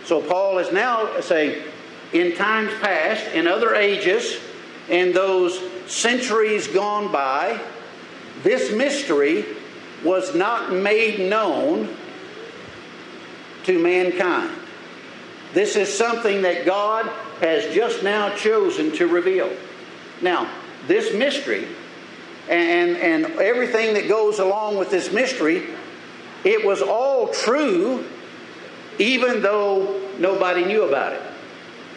So 0.06 0.22
Paul 0.22 0.60
is 0.60 0.72
now 0.72 1.20
saying, 1.22 1.63
in 2.13 2.36
times 2.36 2.72
past, 2.82 3.25
in 3.34 3.48
other 3.48 3.75
ages, 3.75 4.38
in 4.90 5.13
those 5.13 5.60
centuries 5.88 6.68
gone 6.68 7.12
by, 7.12 7.60
this 8.44 8.72
mystery 8.72 9.46
was 10.04 10.36
not 10.36 10.72
made 10.72 11.30
known 11.30 11.96
to 13.63 13.80
mankind. 13.80 14.62
This 15.54 15.76
is 15.76 15.96
something 15.96 16.42
that 16.42 16.66
God 16.66 17.06
has 17.40 17.74
just 17.74 18.04
now 18.04 18.36
chosen 18.36 18.92
to 18.94 19.08
reveal. 19.08 19.52
Now, 20.22 20.50
this 20.88 21.14
mystery 21.14 21.68
and, 22.50 22.98
and 22.98 23.26
everything 23.40 23.94
that 23.94 24.08
goes 24.08 24.40
along 24.40 24.78
with 24.78 24.90
this 24.90 25.12
mystery, 25.12 25.68
it 26.44 26.66
was 26.66 26.82
all 26.82 27.28
true 27.30 28.04
even 29.00 29.42
though 29.42 30.00
nobody 30.20 30.66
knew 30.66 30.84
about 30.84 31.14
it. 31.14 31.22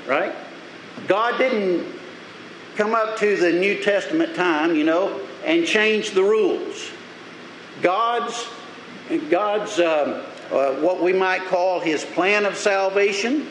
Right? 0.07 0.35
God 1.09 1.37
didn't 1.39 1.87
come 2.77 2.95
up 2.95 3.19
to 3.19 3.37
the 3.37 3.53
New 3.53 3.83
Testament 3.83 4.35
time, 4.35 4.75
you 4.75 4.85
know, 4.85 5.21
and 5.45 5.67
change 5.67 6.11
the 6.11 6.23
rules. 6.23 6.91
God's 7.83 8.47
God's 9.31 9.79
um, 9.79 10.23
uh, 10.51 10.75
what 10.75 11.03
we 11.03 11.13
might 11.13 11.45
call 11.47 11.81
his 11.81 12.05
plan 12.05 12.45
of 12.45 12.57
salvation, 12.57 13.49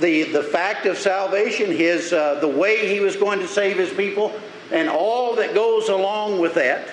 the 0.00 0.24
the 0.24 0.42
fact 0.42 0.86
of 0.86 0.98
salvation, 0.98 1.70
his 1.70 2.12
uh, 2.12 2.40
the 2.40 2.48
way 2.48 2.88
he 2.88 3.00
was 3.00 3.16
going 3.16 3.38
to 3.40 3.48
save 3.48 3.78
his 3.78 3.92
people, 3.92 4.32
and 4.72 4.88
all 4.88 5.34
that 5.36 5.54
goes 5.54 5.88
along 5.88 6.40
with 6.40 6.54
that. 6.54 6.88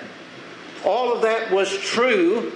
All 0.85 1.13
of 1.13 1.21
that 1.23 1.51
was 1.51 1.75
true 1.79 2.51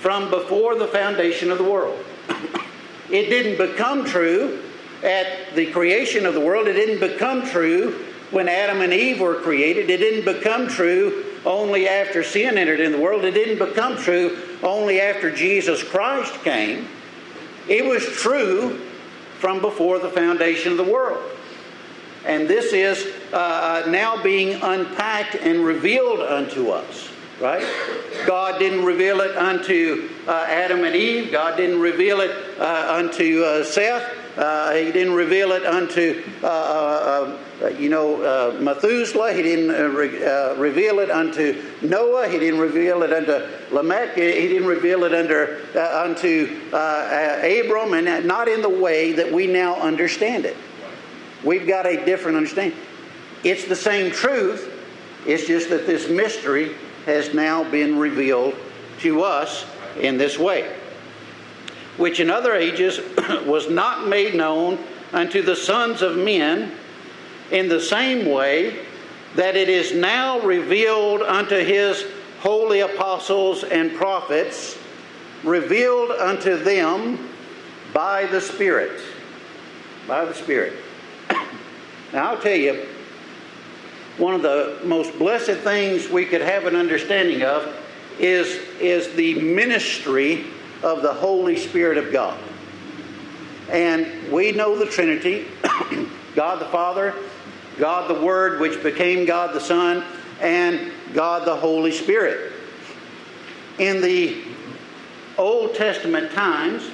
from 0.00 0.30
before 0.30 0.74
the 0.76 0.88
foundation 0.88 1.50
of 1.50 1.58
the 1.58 1.64
world. 1.64 2.04
it 3.10 3.28
didn't 3.28 3.56
become 3.56 4.04
true 4.04 4.62
at 5.02 5.54
the 5.54 5.70
creation 5.72 6.26
of 6.26 6.34
the 6.34 6.40
world. 6.40 6.68
It 6.68 6.74
didn't 6.74 7.00
become 7.00 7.46
true 7.46 8.04
when 8.30 8.48
Adam 8.48 8.82
and 8.82 8.92
Eve 8.92 9.20
were 9.20 9.36
created. 9.36 9.90
It 9.90 9.98
didn't 9.98 10.24
become 10.24 10.68
true 10.68 11.24
only 11.44 11.88
after 11.88 12.22
sin 12.22 12.58
entered 12.58 12.80
in 12.80 12.92
the 12.92 13.00
world. 13.00 13.24
It 13.24 13.32
didn't 13.32 13.58
become 13.58 13.96
true 13.96 14.38
only 14.62 15.00
after 15.00 15.34
Jesus 15.34 15.82
Christ 15.82 16.34
came. 16.42 16.88
It 17.68 17.84
was 17.84 18.04
true 18.04 18.78
from 19.38 19.60
before 19.60 19.98
the 19.98 20.10
foundation 20.10 20.72
of 20.72 20.78
the 20.78 20.84
world. 20.84 21.22
And 22.26 22.46
this 22.46 22.72
is 22.72 23.06
uh, 23.32 23.84
now 23.88 24.22
being 24.22 24.60
unpacked 24.60 25.36
and 25.36 25.64
revealed 25.64 26.20
unto 26.20 26.68
us, 26.68 27.08
right? 27.40 27.66
God 28.26 28.58
didn't 28.58 28.84
reveal 28.84 29.20
it 29.20 29.34
unto 29.36 30.10
uh, 30.28 30.44
Adam 30.46 30.84
and 30.84 30.94
Eve, 30.94 31.32
God 31.32 31.56
didn't 31.56 31.80
reveal 31.80 32.20
it 32.20 32.30
uh, 32.58 32.94
unto 32.98 33.42
uh, 33.42 33.64
Seth. 33.64 34.19
Uh, 34.36 34.74
he 34.74 34.92
didn't 34.92 35.14
reveal 35.14 35.52
it 35.52 35.66
unto, 35.66 36.22
uh, 36.42 36.46
uh, 36.46 37.38
uh 37.62 37.68
you 37.68 37.88
know, 37.88 38.22
uh, 38.22 38.60
Methuselah. 38.60 39.32
He 39.32 39.42
didn't 39.42 39.70
uh, 39.70 39.88
re- 39.88 40.56
reveal 40.56 41.00
it 41.00 41.10
unto 41.10 41.60
Noah. 41.82 42.28
He 42.28 42.38
didn't 42.38 42.60
reveal 42.60 43.02
it 43.02 43.12
unto 43.12 43.46
Lamech. 43.74 44.14
He 44.14 44.48
didn't 44.48 44.68
reveal 44.68 45.04
it 45.04 45.14
under, 45.14 45.60
unto 45.76 46.60
Abram, 46.72 47.94
and 47.94 48.26
not 48.26 48.48
in 48.48 48.62
the 48.62 48.68
way 48.68 49.12
that 49.12 49.30
we 49.32 49.46
now 49.46 49.74
understand 49.76 50.44
it. 50.44 50.56
We've 51.44 51.66
got 51.66 51.86
a 51.86 52.04
different 52.04 52.36
understanding. 52.36 52.78
It's 53.42 53.64
the 53.64 53.76
same 53.76 54.12
truth. 54.12 54.76
It's 55.26 55.46
just 55.46 55.70
that 55.70 55.86
this 55.86 56.08
mystery 56.08 56.74
has 57.06 57.34
now 57.34 57.68
been 57.70 57.98
revealed 57.98 58.54
to 59.00 59.22
us 59.22 59.66
in 59.98 60.18
this 60.18 60.38
way 60.38 60.79
which 62.00 62.18
in 62.18 62.30
other 62.30 62.54
ages 62.54 62.98
was 63.46 63.68
not 63.68 64.08
made 64.08 64.34
known 64.34 64.78
unto 65.12 65.42
the 65.42 65.54
sons 65.54 66.00
of 66.00 66.16
men 66.16 66.72
in 67.50 67.68
the 67.68 67.80
same 67.80 68.30
way 68.30 68.84
that 69.36 69.54
it 69.54 69.68
is 69.68 69.94
now 69.94 70.40
revealed 70.40 71.20
unto 71.20 71.56
his 71.56 72.06
holy 72.40 72.80
apostles 72.80 73.64
and 73.64 73.94
prophets, 73.94 74.78
revealed 75.44 76.10
unto 76.12 76.56
them 76.56 77.28
by 77.92 78.24
the 78.26 78.40
Spirit. 78.40 78.98
By 80.08 80.24
the 80.24 80.34
Spirit. 80.34 80.72
now, 82.12 82.30
I'll 82.30 82.40
tell 82.40 82.56
you, 82.56 82.86
one 84.16 84.34
of 84.34 84.42
the 84.42 84.78
most 84.84 85.16
blessed 85.18 85.58
things 85.58 86.08
we 86.08 86.24
could 86.24 86.40
have 86.40 86.64
an 86.64 86.76
understanding 86.76 87.42
of 87.42 87.76
is, 88.18 88.48
is 88.80 89.12
the 89.14 89.34
ministry 89.40 90.46
of 90.82 91.02
the 91.02 91.12
Holy 91.12 91.56
Spirit 91.56 91.98
of 91.98 92.12
God. 92.12 92.38
And 93.70 94.32
we 94.32 94.52
know 94.52 94.76
the 94.76 94.86
Trinity 94.86 95.46
God 96.34 96.60
the 96.60 96.66
Father, 96.66 97.14
God 97.78 98.08
the 98.08 98.20
Word, 98.20 98.60
which 98.60 98.82
became 98.82 99.26
God 99.26 99.54
the 99.54 99.60
Son, 99.60 100.04
and 100.40 100.92
God 101.12 101.46
the 101.46 101.56
Holy 101.56 101.92
Spirit. 101.92 102.52
In 103.78 104.00
the 104.00 104.42
Old 105.38 105.74
Testament 105.74 106.32
times, 106.32 106.90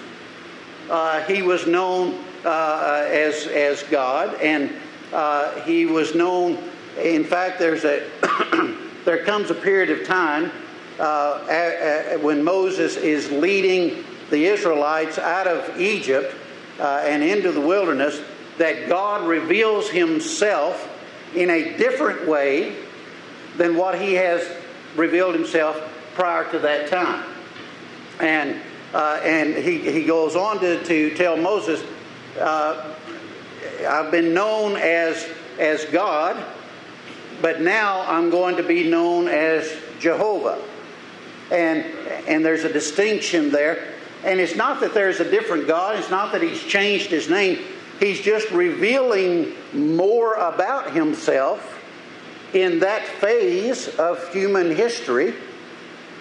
uh, 0.91 1.23
he 1.23 1.43
was 1.43 1.67
known 1.67 2.23
uh, 2.45 3.05
as, 3.09 3.47
as 3.49 3.83
God, 3.85 4.35
and 4.41 4.71
uh, 5.13 5.61
he 5.63 5.87
was 5.87 6.15
known, 6.15 6.59
in 6.99 7.25
fact, 7.25 7.59
there's 7.59 7.85
a, 7.85 8.07
there 9.05 9.25
comes 9.25 9.51
a 9.51 9.55
period 9.55 9.91
of 9.91 10.07
time 10.07 10.51
uh, 10.99 12.19
when 12.19 12.43
Moses 12.43 12.97
is 12.97 13.31
leading 13.31 14.05
the 14.31 14.47
Israelites 14.47 15.19
out 15.19 15.47
of 15.47 15.81
Egypt 15.81 16.35
uh, 16.81 17.03
and 17.05 17.23
into 17.23 17.53
the 17.53 17.61
wilderness, 17.61 18.21
that 18.59 18.89
God 18.89 19.27
reveals 19.27 19.91
himself 19.91 20.93
in 21.35 21.51
a 21.51 21.77
different 21.77 22.27
way 22.27 22.77
than 23.57 23.77
what 23.77 24.01
he 24.01 24.15
has 24.15 24.49
revealed 24.97 25.35
himself 25.35 25.77
prior 26.15 26.51
to 26.51 26.59
that 26.61 26.89
time. 26.89 27.25
And, 28.21 28.61
uh, 28.95 29.21
and 29.23 29.55
he, 29.55 29.79
he 29.79 30.05
goes 30.05 30.37
on 30.37 30.61
to, 30.61 30.83
to 30.85 31.15
tell 31.15 31.37
Moses, 31.37 31.83
uh, 32.41 32.95
I've 33.87 34.11
been 34.11 34.33
known 34.33 34.77
as, 34.77 35.29
as 35.59 35.85
God, 35.87 36.43
but 37.43 37.61
now 37.61 38.03
I'm 38.09 38.31
going 38.31 38.57
to 38.57 38.63
be 38.63 38.89
known 38.89 39.29
as 39.29 39.77
Jehovah 39.99 40.63
and 41.51 41.85
and 42.27 42.45
there's 42.45 42.65
a 42.65 42.73
distinction 42.73 43.51
there. 43.51 43.85
And 44.25 44.41
it's 44.41 44.57
not 44.57 44.81
that 44.81 44.95
there's 44.95 45.21
a 45.21 45.31
different 45.31 45.67
God. 45.67 45.99
It's 45.99 46.11
not 46.11 46.33
that 46.33 46.43
He's 46.43 46.63
changed 46.63 47.11
His 47.11 47.31
name. 47.31 47.61
He's 48.01 48.21
just 48.21 48.51
revealing 48.51 49.55
more 49.73 50.35
about 50.35 50.93
Himself 50.93 51.73
in 52.53 52.81
that 52.81 53.07
phase 53.07 53.89
of 53.99 54.33
human 54.33 54.75
history 54.75 55.35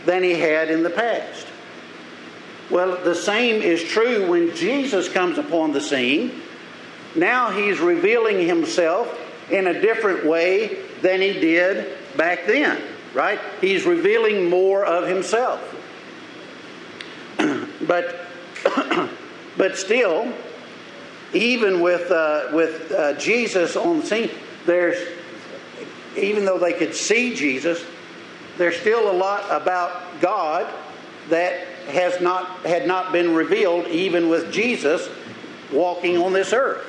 than 0.05 0.23
He 0.23 0.33
had 0.33 0.69
in 0.69 0.83
the 0.83 0.89
past. 0.89 1.47
Well, 2.69 3.03
the 3.03 3.15
same 3.15 3.61
is 3.61 3.83
true 3.83 4.29
when 4.29 4.55
Jesus 4.55 5.07
comes 5.07 5.37
upon 5.37 5.71
the 5.71 5.81
scene. 5.81 6.41
Now 7.15 7.49
He's 7.49 7.79
revealing 7.79 8.45
Himself 8.45 9.19
in 9.49 9.67
a 9.67 9.81
different 9.81 10.25
way 10.25 10.83
than 11.01 11.21
He 11.21 11.33
did 11.33 11.97
back 12.17 12.45
then 12.45 12.94
right? 13.15 13.39
He's 13.61 13.85
revealing 13.85 14.49
more 14.49 14.85
of 14.85 15.07
himself. 15.07 15.61
but, 17.87 18.19
but 19.57 19.77
still, 19.77 20.31
even 21.33 21.79
with, 21.79 22.11
uh, 22.11 22.49
with 22.51 22.91
uh, 22.91 23.13
Jesus 23.13 23.75
on 23.75 24.01
the 24.01 24.05
scene, 24.05 24.29
there's, 24.65 24.97
even 26.17 26.45
though 26.45 26.59
they 26.59 26.73
could 26.73 26.93
see 26.93 27.33
Jesus, 27.33 27.83
there's 28.57 28.77
still 28.77 29.09
a 29.09 29.15
lot 29.17 29.45
about 29.49 30.21
God 30.21 30.71
that 31.29 31.67
has 31.87 32.21
not 32.21 32.47
had 32.65 32.87
not 32.87 33.11
been 33.11 33.33
revealed 33.35 33.87
even 33.87 34.29
with 34.29 34.51
Jesus 34.51 35.09
walking 35.71 36.17
on 36.17 36.33
this 36.33 36.53
earth. 36.53 36.85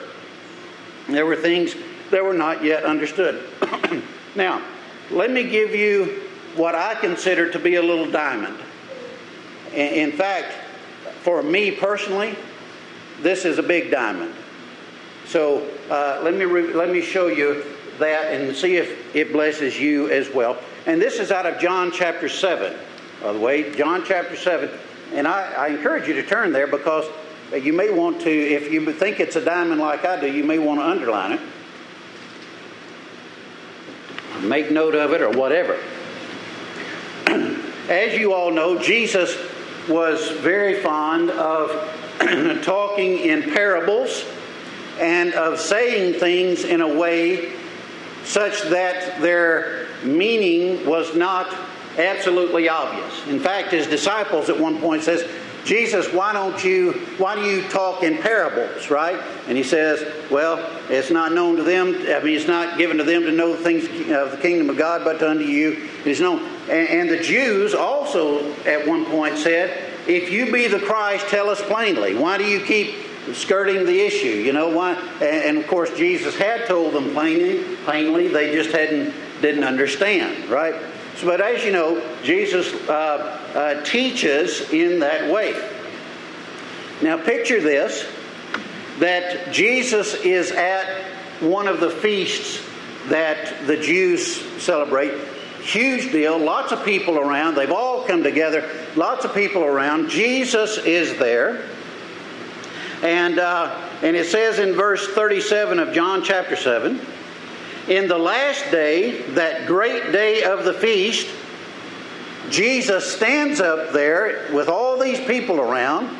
There 1.09 1.27
were 1.27 1.37
things 1.37 1.75
that 2.11 2.25
were 2.25 2.35
not 2.35 2.65
yet 2.65 2.85
understood. 2.85 3.43
now, 4.37 4.63
let 5.11 5.31
me 5.31 5.45
give 5.45 5.75
you 5.75 6.23
what 6.57 6.75
I 6.75 6.95
consider 6.95 7.51
to 7.51 7.59
be 7.59 7.77
a 7.77 7.83
little 7.83 8.11
diamond. 8.11 8.57
In 9.75 10.13
fact, 10.13 10.55
for 11.23 11.43
me 11.43 11.71
personally, 11.71 12.35
this 13.21 13.45
is 13.45 13.59
a 13.59 13.63
big 13.63 13.91
diamond. 13.91 14.35
So 15.27 15.69
uh, 15.91 16.21
let 16.23 16.35
me 16.35 16.45
re- 16.45 16.73
let 16.73 16.91
me 16.91 17.01
show 17.01 17.27
you 17.27 17.65
that 17.99 18.33
and 18.33 18.55
see 18.55 18.77
if 18.77 19.15
it 19.15 19.33
blesses 19.33 19.79
you 19.79 20.09
as 20.11 20.31
well. 20.31 20.57
And 20.87 21.01
this 21.01 21.19
is 21.19 21.31
out 21.33 21.47
of 21.47 21.59
John 21.59 21.91
chapter 21.91 22.29
seven. 22.29 22.77
By 23.23 23.33
the 23.33 23.41
way, 23.41 23.75
John 23.75 24.05
chapter 24.05 24.37
seven, 24.37 24.71
and 25.13 25.27
I, 25.27 25.53
I 25.53 25.69
encourage 25.69 26.07
you 26.07 26.15
to 26.15 26.23
turn 26.23 26.53
there 26.53 26.67
because 26.67 27.07
you 27.53 27.73
may 27.73 27.91
want 27.91 28.21
to, 28.23 28.31
if 28.31 28.71
you 28.73 28.93
think 28.93 29.21
it's 29.21 29.37
a 29.37 29.45
diamond 29.45 29.81
like 29.81 30.05
I 30.05 30.21
do, 30.21 30.31
you 30.31 30.45
may 30.45 30.59
want 30.59 30.81
to 30.81 30.87
underline 30.87 31.33
it, 31.33 31.41
make 34.43 34.71
note 34.71 34.95
of 34.95 35.13
it, 35.13 35.21
or 35.21 35.31
whatever. 35.31 35.79
As 37.89 38.19
you 38.19 38.33
all 38.33 38.51
know, 38.51 38.79
Jesus 38.81 39.37
was 39.89 40.31
very 40.31 40.83
fond 40.83 41.31
of 41.31 41.71
talking 42.63 43.19
in 43.19 43.43
parables 43.43 44.25
and 44.99 45.35
of 45.35 45.61
saying 45.61 46.19
things 46.19 46.65
in 46.65 46.81
a 46.81 46.89
way 46.89 47.53
such 48.25 48.63
that 48.63 49.21
their 49.21 49.87
meaning 50.03 50.85
was 50.87 51.15
not 51.15 51.55
absolutely 51.99 52.69
obvious. 52.69 53.27
In 53.29 53.39
fact, 53.39 53.73
his 53.73 53.87
disciples 53.87 54.49
at 54.49 54.59
one 54.59 54.81
point 54.81 55.03
says, 55.03 55.29
Jesus, 55.67 56.11
why 56.13 56.33
don't 56.33 56.65
you, 56.65 56.93
why 57.19 57.35
do 57.35 57.43
you 57.43 57.63
talk 57.69 58.03
in 58.03 58.19
parables, 58.19 58.89
right? 58.89 59.21
And 59.49 59.59
he 59.59 59.65
says, 59.65 60.31
well, 60.31 60.65
it's 60.89 61.11
not 61.11 61.33
known 61.33 61.57
to 61.57 61.65
them, 61.65 61.89
I 61.89 62.23
mean, 62.23 62.37
it's 62.37 62.47
not 62.47 62.79
given 62.79 62.99
to 62.99 63.05
them 63.05 63.23
to 63.23 63.33
know 63.33 63.55
the 63.55 63.63
things 63.63 63.85
of 64.11 64.31
the 64.31 64.39
kingdom 64.41 64.71
of 64.71 64.77
God, 64.79 65.03
but 65.05 65.21
unto 65.23 65.45
you 65.45 65.89
it 66.01 66.07
is 66.07 66.21
known. 66.21 66.41
And, 66.71 66.89
and 66.89 67.11
the 67.11 67.19
Jews 67.19 67.75
also 67.75 68.53
at 68.63 68.87
one 68.87 69.05
point 69.07 69.37
said, 69.37 69.93
if 70.09 70.31
you 70.31 70.53
be 70.53 70.69
the 70.69 70.79
Christ, 70.79 71.27
tell 71.27 71.51
us 71.51 71.61
plainly. 71.63 72.15
Why 72.15 72.39
do 72.39 72.45
you 72.45 72.61
keep 72.61 72.95
skirting 73.33 73.85
the 73.85 74.01
issue? 74.01 74.29
You 74.29 74.53
know 74.53 74.69
why? 74.69 74.95
And, 75.21 75.59
of 75.59 75.67
course, 75.67 75.91
Jesus 75.97 76.37
had 76.37 76.67
told 76.67 76.95
them 76.95 77.11
plainly. 77.11 77.77
Plainly, 77.79 78.29
they 78.29 78.55
just 78.55 78.71
hadn't 78.71 79.13
didn't 79.43 79.65
understand, 79.65 80.49
right? 80.49 80.75
So, 81.17 81.27
but 81.27 81.41
as 81.41 81.65
you 81.65 81.73
know, 81.73 82.03
Jesus 82.23 82.73
uh, 82.89 83.41
uh, 83.55 83.85
teaches 83.85 84.73
in 84.73 85.01
that 85.01 85.33
way. 85.33 85.53
Now, 87.03 87.23
picture 87.23 87.61
this: 87.61 88.07
that 88.99 89.53
Jesus 89.53 90.15
is 90.15 90.51
at 90.53 90.87
one 91.41 91.69
of 91.69 91.81
the 91.81 91.91
feasts 91.91 92.65
that 93.09 93.67
the 93.67 93.77
Jews 93.77 94.41
celebrate 94.63 95.13
Huge 95.67 96.13
deal. 96.13 96.39
Lots 96.39 96.71
of 96.71 96.85
people 96.85 97.19
around. 97.19 97.57
They've 97.57 97.73
all 97.73 98.05
come 98.05 98.23
together. 98.23 98.71
Lots 98.95 99.25
of 99.25 99.35
people 99.35 99.65
around. 99.65 100.11
Jesus 100.11 100.79
is 100.79 101.19
there. 101.19 101.69
And, 103.03 103.41
uh, 103.41 103.77
and 104.01 104.15
it 104.15 104.27
says 104.27 104.61
in 104.61 104.75
verse 104.75 105.09
37 105.09 105.81
of 105.81 105.93
John 105.93 106.23
chapter 106.23 106.55
7 106.55 107.01
In 107.89 108.09
the 108.09 108.19
last 108.19 108.71
day, 108.71 109.23
that 109.33 109.67
great 109.67 110.13
day 110.13 110.43
of 110.43 110.65
the 110.65 110.73
feast, 110.73 111.29
Jesus 112.51 113.15
stands 113.15 113.61
up 113.61 113.93
there 113.93 114.53
with 114.53 114.69
all 114.69 114.99
these 114.99 115.21
people 115.21 115.61
around. 115.61 116.17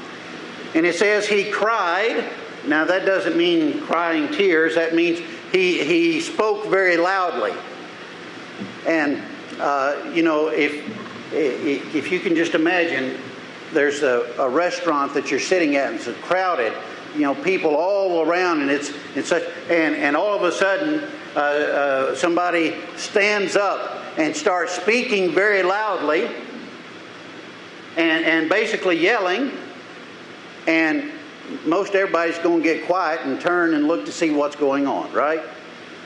And 0.75 0.87
it 0.87 0.95
says 0.95 1.27
he 1.27 1.51
cried. 1.51 2.31
Now, 2.67 2.85
that 2.85 3.05
doesn't 3.07 3.37
mean 3.37 3.81
crying 3.83 4.33
tears, 4.33 4.75
that 4.75 4.95
means 4.95 5.21
he, 5.53 5.83
he 5.85 6.21
spoke 6.21 6.67
very 6.67 6.97
loudly. 6.97 7.53
And 8.87 9.23
uh, 9.59 10.13
you 10.15 10.23
know, 10.23 10.49
if 10.49 10.85
if 11.33 12.13
you 12.13 12.21
can 12.21 12.37
just 12.37 12.55
imagine, 12.55 13.19
there's 13.73 14.03
a, 14.03 14.33
a, 14.39 14.49
restaurant 14.49 15.13
that 15.15 15.31
you're 15.31 15.41
sitting 15.41 15.77
at 15.77 15.91
and 15.91 15.97
it's 15.97 16.09
crowded, 16.21 16.73
you 17.15 17.23
know, 17.23 17.35
people 17.35 17.75
all 17.75 18.23
around, 18.23 18.61
and 18.61 18.71
it's 18.71 18.93
it's 19.15 19.29
such, 19.29 19.45
and 19.69 19.95
and 19.97 20.17
all 20.17 20.37
of 20.37 20.43
a 20.43 20.53
sudden, 20.53 21.11
uh, 21.37 21.39
uh, 21.39 22.15
somebody 22.15 22.75
stands 22.97 23.57
up 23.57 24.03
and 24.17 24.35
starts 24.35 24.73
speaking 24.73 25.33
very 25.33 25.63
loudly, 25.63 26.27
and 27.97 28.25
and 28.25 28.49
basically 28.49 28.99
yelling, 28.99 29.53
and 30.67 31.13
most 31.65 31.95
everybody's 31.95 32.39
going 32.39 32.63
to 32.63 32.75
get 32.75 32.87
quiet 32.87 33.21
and 33.25 33.41
turn 33.41 33.75
and 33.75 33.87
look 33.87 34.07
to 34.07 34.13
see 34.13 34.31
what's 34.31 34.57
going 34.57 34.87
on, 34.87 35.13
right? 35.13 35.43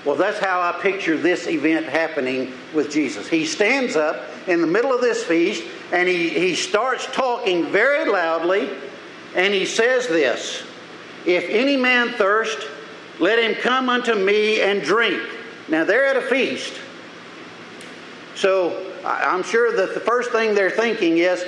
Well, 0.04 0.16
that's 0.16 0.38
how 0.38 0.60
I 0.60 0.80
picture 0.80 1.16
this 1.16 1.46
event 1.46 1.86
happening 1.86 2.52
with 2.74 2.90
Jesus. 2.90 3.28
He 3.28 3.44
stands 3.44 3.96
up 3.96 4.24
in 4.48 4.60
the 4.62 4.66
middle 4.66 4.92
of 4.92 5.00
this 5.02 5.22
feast 5.22 5.62
and 5.92 6.08
he, 6.08 6.30
he 6.30 6.54
starts 6.54 7.06
talking 7.06 7.66
very 7.66 8.10
loudly 8.10 8.70
and 9.34 9.52
he 9.52 9.66
says 9.66 10.08
this 10.08 10.62
If 11.26 11.44
any 11.50 11.76
man 11.76 12.12
thirst, 12.12 12.66
let 13.20 13.38
him 13.38 13.54
come 13.54 13.88
unto 13.88 14.14
me 14.14 14.60
and 14.60 14.82
drink. 14.82 15.22
Now, 15.68 15.84
they're 15.84 16.06
at 16.06 16.16
a 16.16 16.22
feast. 16.22 16.74
So 18.34 18.92
I'm 19.04 19.42
sure 19.42 19.76
that 19.76 19.94
the 19.94 20.00
first 20.00 20.30
thing 20.30 20.54
they're 20.54 20.70
thinking 20.70 21.18
is, 21.18 21.44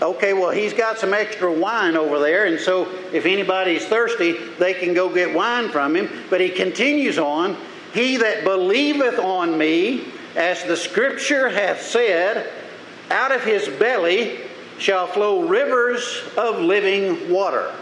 okay, 0.00 0.32
well, 0.32 0.50
he's 0.50 0.74
got 0.74 0.98
some 0.98 1.14
extra 1.14 1.50
wine 1.52 1.96
over 1.96 2.18
there, 2.18 2.44
and 2.46 2.60
so 2.60 2.90
if 3.12 3.24
anybody's 3.24 3.86
thirsty, 3.86 4.32
they 4.58 4.74
can 4.74 4.94
go 4.94 5.12
get 5.12 5.34
wine 5.34 5.70
from 5.70 5.96
him. 5.96 6.10
But 6.28 6.40
he 6.40 6.50
continues 6.50 7.18
on 7.18 7.56
He 7.92 8.16
that 8.18 8.44
believeth 8.44 9.18
on 9.18 9.58
me, 9.58 10.04
as 10.34 10.64
the 10.64 10.76
scripture 10.76 11.50
hath 11.50 11.82
said, 11.82 12.50
out 13.10 13.32
of 13.32 13.44
his 13.44 13.68
belly 13.68 14.40
shall 14.78 15.06
flow 15.06 15.46
rivers 15.46 16.22
of 16.36 16.58
living 16.58 17.30
water. 17.30 17.72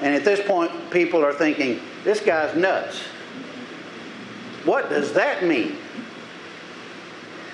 And 0.00 0.14
at 0.14 0.24
this 0.24 0.46
point, 0.46 0.70
people 0.90 1.24
are 1.24 1.32
thinking, 1.32 1.80
this 2.04 2.20
guy's 2.20 2.56
nuts. 2.56 3.00
What 4.64 4.90
does 4.90 5.12
that 5.14 5.44
mean? 5.44 5.76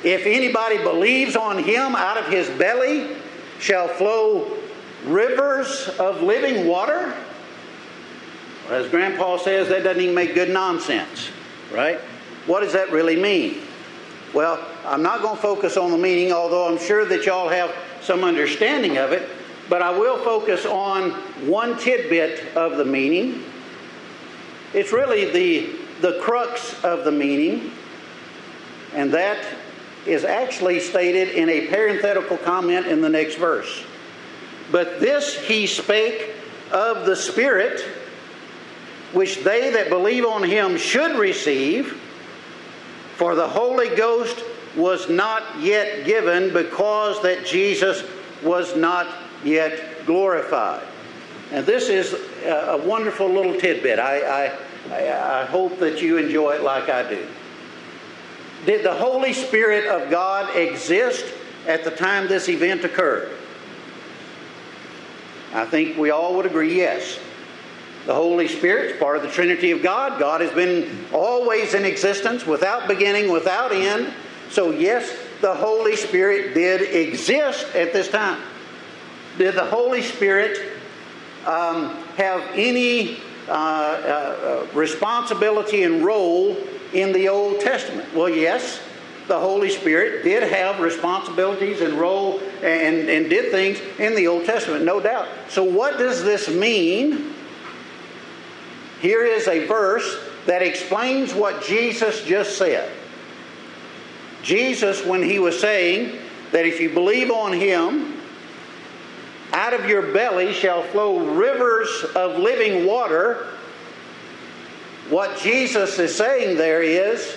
If 0.03 0.27
anybody 0.27 0.79
believes 0.79 1.37
on 1.37 1.59
him, 1.63 1.97
out 1.97 2.19
of 2.19 2.27
his 2.27 2.49
belly 2.51 3.17
shall 3.59 3.89
flow 3.89 4.59
rivers 5.07 5.89
of 5.99 6.23
living 6.23 6.67
water. 6.67 7.15
As 8.69 8.89
Grandpa 8.89 9.39
says, 9.39 9.69
that 9.69 9.85
doesn't 9.85 10.03
even 10.03 10.15
make 10.15 10.35
good 10.35 10.51
nonsense, 10.51 11.31
right? 11.73 11.99
What 12.47 12.61
does 12.61 12.73
that 12.75 12.91
really 12.93 13.17
mean? 13.17 13.63
Well, 14.35 14.63
I'm 14.85 15.03
not 15.03 15.23
going 15.23 15.37
to 15.37 15.43
focus 15.43 15.77
on 15.77 15.91
the 15.91 15.99
meaning, 15.99 16.33
although 16.33 16.69
I'm 16.69 16.79
sure 16.79 17.05
that 17.07 17.25
y'all 17.25 17.49
have 17.49 17.75
some 18.03 18.25
understanding 18.25 18.99
of 18.99 19.13
it, 19.13 19.29
but 19.69 19.83
I 19.83 19.97
will 19.97 20.19
focus 20.19 20.67
on 20.67 21.11
one 21.49 21.79
tidbit 21.79 22.55
of 22.57 22.77
the 22.77 22.85
meaning. 22.85 23.45
It's 24.73 24.93
really 24.93 25.31
the, 25.31 25.77
the 26.01 26.21
crux 26.21 26.83
of 26.85 27.05
the 27.05 27.13
meaning, 27.13 27.73
and 28.95 29.13
that 29.13 29.45
is 30.07 30.25
actually 30.25 30.81
stated 30.81 31.29
in 31.31 31.49
a 31.49 31.69
parenthetical 31.69 32.37
comment 32.39 32.87
in 32.87 33.01
the 33.01 33.09
next 33.09 33.37
verse. 33.37 33.85
But 34.71 35.01
this 35.01 35.39
he 35.47 35.67
spake 35.67 36.33
of 36.73 37.07
the 37.07 37.17
Spirit, 37.17 37.81
which 39.13 39.45
they 39.45 39.71
that 39.71 39.89
believe 39.89 40.27
on 40.27 40.43
him 40.43 40.77
should 40.77 41.17
receive, 41.17 42.01
for 43.17 43.35
the 43.35 43.47
Holy 43.47 43.95
Ghost 43.95 44.43
was 44.77 45.09
not 45.09 45.61
yet 45.61 46.05
given 46.05 46.53
because 46.53 47.23
that 47.23 47.47
Jesus 47.47 48.03
was 48.43 48.77
not 48.77 49.07
yet 49.43 50.07
glorified. 50.07 50.83
And 51.51 51.65
this 51.67 51.89
is 51.89 52.15
a 52.45 52.81
wonderful 52.85 53.29
little 53.29 53.59
tidbit. 53.59 53.99
I, 53.99 54.47
I, 54.91 55.43
I 55.43 55.45
hope 55.47 55.79
that 55.79 56.03
you 56.03 56.19
enjoy 56.19 56.53
it 56.53 56.63
like 56.63 56.89
I 56.89 57.09
do. 57.09 57.27
Did 58.67 58.85
the 58.85 58.95
Holy 58.95 59.33
Spirit 59.33 59.87
of 59.87 60.11
God 60.11 60.57
exist 60.57 61.25
at 61.67 61.85
the 61.85 61.91
time 61.91 62.29
this 62.29 62.49
event 62.49 62.85
occurred? 62.85 63.31
I 65.53 65.65
think 65.67 65.97
we 65.97 66.11
all 66.11 66.35
would 66.37 66.47
agree 66.47 66.77
yes. 66.77 67.19
The 68.07 68.15
Holy 68.15 68.49
Spirit 68.49 68.93
is 68.93 68.99
part 68.99 69.17
of 69.17 69.23
the 69.23 69.31
Trinity 69.31 69.71
of 69.71 69.83
God. 69.83 70.19
God 70.19 70.41
has 70.41 70.51
been 70.53 71.07
always 71.13 71.75
in 71.75 71.85
existence, 71.85 72.45
without 72.47 72.89
beginning, 72.89 73.31
without 73.31 73.73
end. 73.73 74.13
So, 74.51 74.71
yes, 74.71 75.17
the 75.41 75.55
Holy 75.55 75.97
Spirit 75.97 76.55
did 76.55 76.83
exist 76.83 77.75
at 77.75 77.93
this 77.93 78.09
time. 78.09 78.43
Did 79.39 79.55
the 79.55 79.65
Holy 79.65 80.03
Spirit 80.03 80.59
um, 81.47 81.91
have 82.17 82.43
any 82.55 83.19
uh, 83.49 83.53
uh, 83.53 84.67
responsibility 84.75 85.83
and 85.83 86.05
role 86.05 86.57
in 86.93 87.13
the 87.13 87.29
Old 87.29 87.61
Testament? 87.61 88.15
Well, 88.15 88.29
yes. 88.29 88.81
the 89.27 89.39
Holy 89.39 89.71
Spirit 89.71 90.23
did 90.23 90.43
have 90.43 90.81
responsibilities 90.81 91.81
and 91.81 91.95
role 91.95 92.41
and, 92.63 93.09
and 93.09 93.29
did 93.29 93.51
things 93.51 93.81
in 93.99 94.15
the 94.15 94.27
Old 94.27 94.45
Testament, 94.45 94.85
no 94.85 95.01
doubt. 95.01 95.29
So, 95.49 95.65
what 95.65 95.99
does 95.99 96.23
this 96.23 96.49
mean? 96.49 97.33
Here 99.01 99.25
is 99.25 99.49
a 99.49 99.67
verse 99.67 100.19
that 100.47 100.63
explains 100.63 101.35
what 101.35 101.63
Jesus 101.65 102.23
just 102.25 102.57
said. 102.57 102.91
Jesus, 104.43 105.05
when 105.05 105.23
he 105.23 105.39
was 105.39 105.59
saying 105.59 106.19
that 106.53 106.67
if 106.67 106.81
you 106.81 106.91
believe 106.91 107.31
on 107.31 107.53
him, 107.53 108.14
out 109.55 109.73
of 109.73 109.89
your 109.89 110.13
belly 110.13 110.53
shall 110.53 110.83
flow 110.83 111.35
rivers 111.37 112.05
of 112.17 112.39
living 112.39 112.87
water. 112.87 113.47
What 115.09 115.39
Jesus 115.39 115.99
is 116.01 116.15
saying 116.15 116.59
there 116.59 116.83
is, 116.83 117.37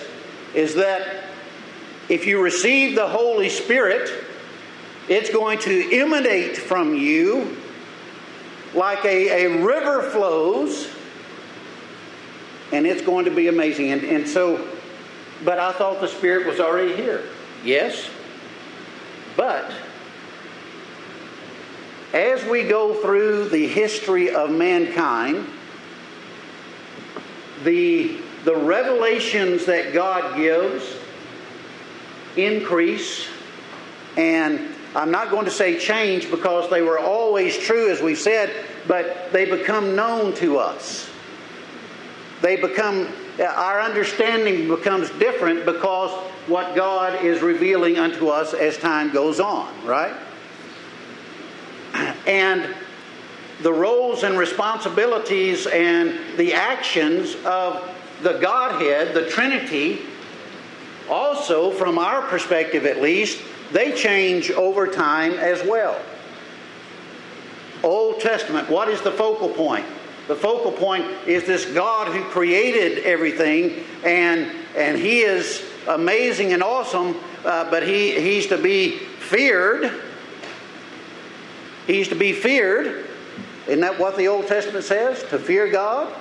is 0.52 0.74
that 0.74 1.24
if 2.08 2.26
you 2.26 2.42
receive 2.42 2.96
the 2.96 3.06
Holy 3.06 3.48
Spirit, 3.48 4.10
it's 5.08 5.30
going 5.30 5.60
to 5.60 6.00
emanate 6.00 6.56
from 6.56 6.94
you 6.94 7.56
like 8.74 9.04
a, 9.04 9.44
a 9.44 9.62
river 9.64 10.02
flows, 10.10 10.90
and 12.72 12.84
it's 12.84 13.02
going 13.02 13.26
to 13.26 13.30
be 13.30 13.46
amazing. 13.46 13.92
And, 13.92 14.02
and 14.02 14.28
so, 14.28 14.66
but 15.44 15.58
I 15.58 15.70
thought 15.72 16.00
the 16.00 16.08
Spirit 16.08 16.48
was 16.48 16.58
already 16.58 16.96
here. 16.96 17.22
Yes. 17.64 18.10
But 19.36 19.72
as 22.12 22.44
we 22.44 22.64
go 22.64 22.94
through 23.02 23.48
the 23.50 23.66
history 23.66 24.34
of 24.34 24.50
mankind, 24.50 25.46
the, 27.64 28.16
the 28.44 28.56
revelations 28.56 29.66
that 29.66 29.92
God 29.92 30.36
gives 30.36 30.96
increase, 32.36 33.28
and 34.16 34.74
I'm 34.94 35.10
not 35.10 35.30
going 35.30 35.44
to 35.44 35.50
say 35.50 35.78
change 35.78 36.30
because 36.30 36.70
they 36.70 36.82
were 36.82 36.98
always 36.98 37.58
true, 37.58 37.90
as 37.90 38.00
we've 38.00 38.18
said, 38.18 38.64
but 38.86 39.30
they 39.32 39.44
become 39.44 39.94
known 39.94 40.32
to 40.36 40.58
us. 40.58 41.10
They 42.40 42.56
become, 42.56 43.12
our 43.38 43.80
understanding 43.80 44.68
becomes 44.68 45.10
different 45.18 45.66
because 45.66 46.10
what 46.46 46.74
God 46.74 47.22
is 47.24 47.42
revealing 47.42 47.98
unto 47.98 48.28
us 48.28 48.54
as 48.54 48.78
time 48.78 49.12
goes 49.12 49.40
on, 49.40 49.68
right? 49.84 50.14
And 52.28 52.72
the 53.62 53.72
roles 53.72 54.22
and 54.22 54.38
responsibilities 54.38 55.66
and 55.66 56.16
the 56.36 56.54
actions 56.54 57.34
of 57.44 57.90
the 58.22 58.34
Godhead, 58.34 59.14
the 59.14 59.28
Trinity, 59.28 60.02
also, 61.08 61.70
from 61.70 61.98
our 61.98 62.22
perspective 62.22 62.84
at 62.84 63.00
least, 63.00 63.40
they 63.72 63.92
change 63.92 64.50
over 64.50 64.86
time 64.86 65.32
as 65.32 65.66
well. 65.66 65.98
Old 67.82 68.20
Testament, 68.20 68.68
what 68.68 68.88
is 68.88 69.00
the 69.00 69.12
focal 69.12 69.48
point? 69.48 69.86
The 70.26 70.36
focal 70.36 70.72
point 70.72 71.06
is 71.26 71.44
this 71.44 71.64
God 71.64 72.08
who 72.08 72.22
created 72.24 73.04
everything, 73.04 73.84
and, 74.04 74.50
and 74.76 74.98
He 74.98 75.20
is 75.20 75.64
amazing 75.86 76.52
and 76.52 76.62
awesome, 76.62 77.16
uh, 77.44 77.70
but 77.70 77.82
he, 77.82 78.20
He's 78.20 78.46
to 78.48 78.58
be 78.58 78.98
feared. 78.98 79.90
He's 81.88 82.08
to 82.08 82.14
be 82.14 82.34
feared. 82.34 83.06
Isn't 83.66 83.80
that 83.80 83.98
what 83.98 84.16
the 84.18 84.28
Old 84.28 84.46
Testament 84.46 84.84
says? 84.84 85.24
To 85.30 85.38
fear 85.38 85.70
God, 85.70 86.14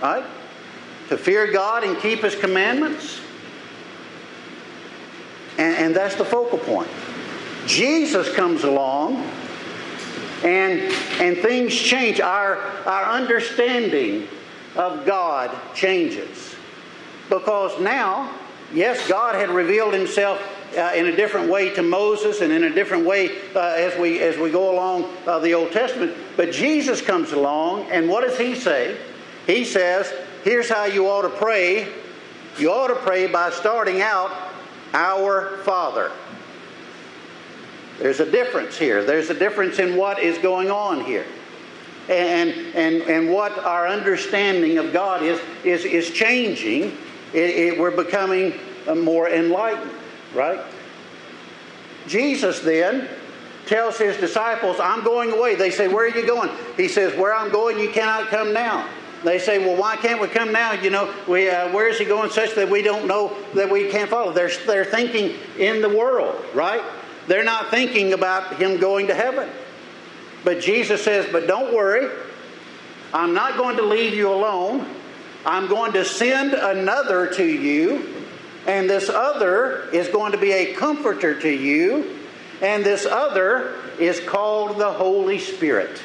right? 0.00 0.24
To 1.08 1.18
fear 1.18 1.50
God 1.50 1.82
and 1.82 1.98
keep 1.98 2.20
His 2.20 2.36
commandments. 2.36 3.20
And, 5.58 5.76
and 5.76 5.96
that's 5.96 6.14
the 6.14 6.24
focal 6.24 6.58
point. 6.58 6.88
Jesus 7.66 8.32
comes 8.32 8.62
along 8.62 9.16
and, 10.44 10.80
and 11.20 11.36
things 11.38 11.74
change. 11.74 12.20
Our, 12.20 12.58
our 12.86 13.04
understanding 13.10 14.28
of 14.76 15.04
God 15.04 15.50
changes. 15.74 16.54
Because 17.28 17.78
now, 17.80 18.32
yes, 18.72 19.06
God 19.08 19.34
had 19.34 19.50
revealed 19.50 19.94
himself 19.94 20.40
uh, 20.76 20.92
in 20.94 21.06
a 21.06 21.16
different 21.16 21.50
way 21.50 21.74
to 21.74 21.82
Moses 21.82 22.40
and 22.40 22.52
in 22.52 22.64
a 22.64 22.70
different 22.70 23.06
way 23.06 23.30
uh, 23.54 23.60
as, 23.60 23.98
we, 23.98 24.20
as 24.20 24.36
we 24.36 24.50
go 24.50 24.72
along 24.72 25.10
uh, 25.26 25.38
the 25.38 25.54
Old 25.54 25.72
Testament. 25.72 26.14
But 26.36 26.52
Jesus 26.52 27.00
comes 27.00 27.32
along, 27.32 27.90
and 27.90 28.08
what 28.08 28.22
does 28.22 28.38
he 28.38 28.54
say? 28.54 28.98
He 29.46 29.64
says, 29.64 30.12
Here's 30.44 30.68
how 30.68 30.84
you 30.84 31.08
ought 31.08 31.22
to 31.22 31.30
pray. 31.30 31.88
You 32.58 32.72
ought 32.72 32.88
to 32.88 32.94
pray 32.96 33.26
by 33.26 33.50
starting 33.50 34.00
out 34.00 34.30
our 34.94 35.58
Father. 35.58 36.12
There's 37.98 38.20
a 38.20 38.30
difference 38.30 38.78
here. 38.78 39.04
There's 39.04 39.30
a 39.30 39.34
difference 39.34 39.78
in 39.78 39.96
what 39.96 40.20
is 40.20 40.38
going 40.38 40.70
on 40.70 41.04
here. 41.04 41.26
And, 42.08 42.50
and, 42.74 43.02
and 43.02 43.30
what 43.30 43.58
our 43.58 43.86
understanding 43.86 44.78
of 44.78 44.92
God 44.92 45.22
is, 45.22 45.40
is, 45.64 45.84
is 45.84 46.10
changing. 46.10 46.96
It, 47.34 47.50
it, 47.50 47.78
we're 47.78 47.90
becoming 47.90 48.54
more 48.96 49.28
enlightened, 49.28 49.90
right? 50.34 50.60
Jesus 52.06 52.60
then 52.60 53.08
tells 53.66 53.98
his 53.98 54.16
disciples, 54.16 54.80
I'm 54.80 55.04
going 55.04 55.30
away. 55.32 55.54
They 55.54 55.70
say, 55.70 55.88
Where 55.88 56.06
are 56.06 56.16
you 56.16 56.26
going? 56.26 56.50
He 56.76 56.88
says, 56.88 57.16
Where 57.18 57.34
I'm 57.34 57.50
going, 57.50 57.78
you 57.78 57.90
cannot 57.90 58.28
come 58.28 58.52
now. 58.52 58.88
They 59.24 59.38
say, 59.38 59.58
well, 59.58 59.76
why 59.76 59.96
can't 59.96 60.20
we 60.20 60.28
come 60.28 60.52
now? 60.52 60.72
You 60.72 60.90
know, 60.90 61.12
we, 61.26 61.50
uh, 61.50 61.72
where 61.72 61.88
is 61.88 61.98
he 61.98 62.04
going 62.04 62.30
such 62.30 62.54
that 62.54 62.70
we 62.70 62.82
don't 62.82 63.06
know 63.06 63.36
that 63.54 63.68
we 63.68 63.90
can't 63.90 64.08
follow? 64.08 64.32
They're, 64.32 64.50
they're 64.66 64.84
thinking 64.84 65.36
in 65.58 65.82
the 65.82 65.88
world, 65.88 66.44
right? 66.54 66.82
They're 67.26 67.44
not 67.44 67.70
thinking 67.70 68.12
about 68.12 68.56
him 68.56 68.78
going 68.78 69.08
to 69.08 69.14
heaven. 69.14 69.48
But 70.44 70.60
Jesus 70.60 71.02
says, 71.02 71.26
but 71.32 71.46
don't 71.46 71.74
worry. 71.74 72.08
I'm 73.12 73.34
not 73.34 73.56
going 73.56 73.76
to 73.76 73.82
leave 73.82 74.14
you 74.14 74.32
alone. 74.32 74.86
I'm 75.44 75.66
going 75.66 75.92
to 75.94 76.04
send 76.04 76.54
another 76.54 77.26
to 77.34 77.44
you. 77.44 78.17
And 78.68 78.88
this 78.88 79.08
other 79.08 79.88
is 79.94 80.08
going 80.08 80.32
to 80.32 80.38
be 80.38 80.52
a 80.52 80.74
comforter 80.74 81.40
to 81.40 81.50
you. 81.50 82.18
And 82.60 82.84
this 82.84 83.06
other 83.06 83.74
is 83.98 84.20
called 84.20 84.78
the 84.78 84.92
Holy 84.92 85.38
Spirit. 85.38 86.02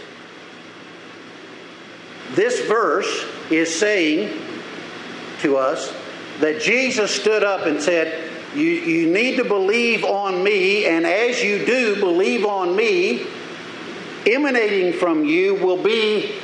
This 2.32 2.66
verse 2.66 3.26
is 3.52 3.78
saying 3.78 4.40
to 5.42 5.58
us 5.58 5.94
that 6.40 6.62
Jesus 6.62 7.12
stood 7.12 7.44
up 7.44 7.68
and 7.68 7.82
said, 7.82 8.32
you, 8.56 8.62
you 8.62 9.12
need 9.12 9.38
to 9.38 9.44
believe 9.44 10.06
on 10.06 10.44
me, 10.44 10.86
and 10.86 11.06
as 11.06 11.44
you 11.44 11.66
do 11.66 12.00
believe 12.00 12.46
on 12.46 12.76
me, 12.76 13.26
emanating 14.28 14.94
from 14.94 15.26
you 15.26 15.56
will 15.56 15.82
be 15.82 16.36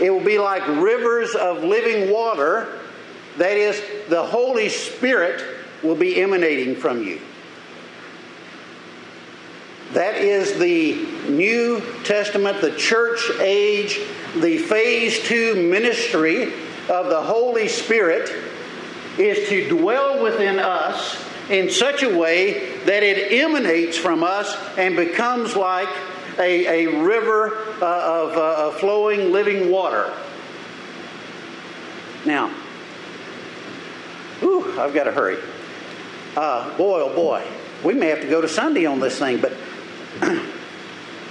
it 0.00 0.10
will 0.10 0.24
be 0.24 0.38
like 0.38 0.66
rivers 0.66 1.34
of 1.34 1.64
living 1.64 2.12
water. 2.12 2.78
That 3.36 3.56
is, 3.56 3.82
the 4.08 4.22
Holy 4.22 4.68
Spirit 4.68 5.57
will 5.82 5.94
be 5.94 6.20
emanating 6.20 6.74
from 6.76 7.02
you. 7.02 7.20
That 9.92 10.16
is 10.16 10.58
the 10.58 10.94
New 11.30 11.82
Testament, 12.04 12.60
the 12.60 12.76
church 12.76 13.30
age 13.40 13.98
the 14.36 14.58
phase 14.58 15.22
two 15.22 15.54
ministry 15.70 16.52
of 16.88 17.08
the 17.08 17.22
Holy 17.22 17.68
Spirit 17.68 18.30
is 19.18 19.48
to 19.48 19.68
dwell 19.68 20.22
within 20.22 20.58
us 20.58 21.24
in 21.50 21.70
such 21.70 22.02
a 22.02 22.16
way 22.16 22.78
that 22.84 23.02
it 23.02 23.32
emanates 23.32 23.96
from 23.96 24.22
us 24.22 24.54
and 24.76 24.96
becomes 24.96 25.56
like 25.56 25.88
a, 26.38 26.84
a 26.86 27.02
river 27.02 27.56
uh, 27.80 28.26
of 28.26 28.36
uh, 28.36 28.70
flowing 28.78 29.32
living 29.32 29.70
water. 29.70 30.12
Now, 32.24 32.48
whew, 34.40 34.78
I've 34.78 34.94
got 34.94 35.04
to 35.04 35.12
hurry. 35.12 35.38
Uh, 36.36 36.76
boy, 36.76 37.00
oh 37.00 37.14
boy, 37.14 37.44
we 37.84 37.94
may 37.94 38.08
have 38.08 38.20
to 38.20 38.28
go 38.28 38.40
to 38.40 38.48
Sunday 38.48 38.86
on 38.86 39.00
this 39.00 39.18
thing, 39.18 39.40
but 39.40 39.52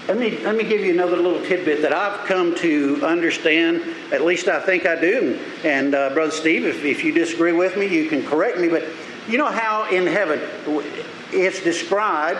Let 0.07 0.19
me, 0.19 0.37
let 0.37 0.55
me 0.55 0.63
give 0.63 0.79
you 0.79 0.93
another 0.93 1.17
little 1.17 1.43
tidbit 1.43 1.81
that 1.81 1.91
I've 1.91 2.25
come 2.27 2.55
to 2.55 3.05
understand. 3.05 3.83
At 4.13 4.23
least 4.23 4.47
I 4.47 4.61
think 4.61 4.85
I 4.85 4.97
do. 4.97 5.37
And 5.65 5.93
uh, 5.93 6.13
Brother 6.13 6.31
Steve, 6.31 6.65
if, 6.65 6.85
if 6.85 7.03
you 7.03 7.11
disagree 7.11 7.51
with 7.51 7.75
me, 7.75 7.87
you 7.87 8.07
can 8.07 8.25
correct 8.25 8.57
me. 8.57 8.69
But 8.69 8.85
you 9.27 9.37
know 9.37 9.51
how 9.51 9.89
in 9.89 10.07
heaven 10.07 10.39
it's 11.33 11.61
described 11.61 12.39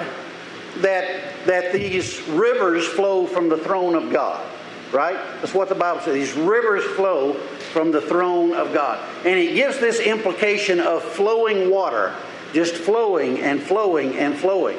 that, 0.78 1.46
that 1.46 1.74
these 1.74 2.22
rivers 2.30 2.88
flow 2.88 3.28
from 3.28 3.50
the 3.50 3.58
throne 3.58 3.96
of 3.96 4.14
God, 4.14 4.50
right? 4.94 5.18
That's 5.42 5.54
what 5.54 5.68
the 5.68 5.76
Bible 5.76 6.00
says. 6.00 6.14
These 6.14 6.34
rivers 6.36 6.86
flow 6.96 7.34
from 7.74 7.92
the 7.92 8.00
throne 8.00 8.54
of 8.54 8.74
God. 8.74 9.06
And 9.26 9.38
it 9.38 9.56
gives 9.56 9.78
this 9.78 10.00
implication 10.00 10.80
of 10.80 11.04
flowing 11.04 11.70
water, 11.70 12.16
just 12.54 12.76
flowing 12.76 13.40
and 13.40 13.62
flowing 13.62 14.16
and 14.18 14.36
flowing 14.36 14.78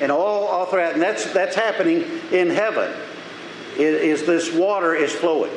and 0.00 0.10
all, 0.10 0.46
all 0.46 0.66
throughout. 0.66 0.94
And 0.94 1.02
that's, 1.02 1.32
that's 1.32 1.56
happening 1.56 2.04
in 2.32 2.50
heaven, 2.50 2.92
is, 3.76 4.20
is 4.20 4.26
this 4.26 4.52
water 4.52 4.94
is 4.94 5.12
flowing. 5.12 5.52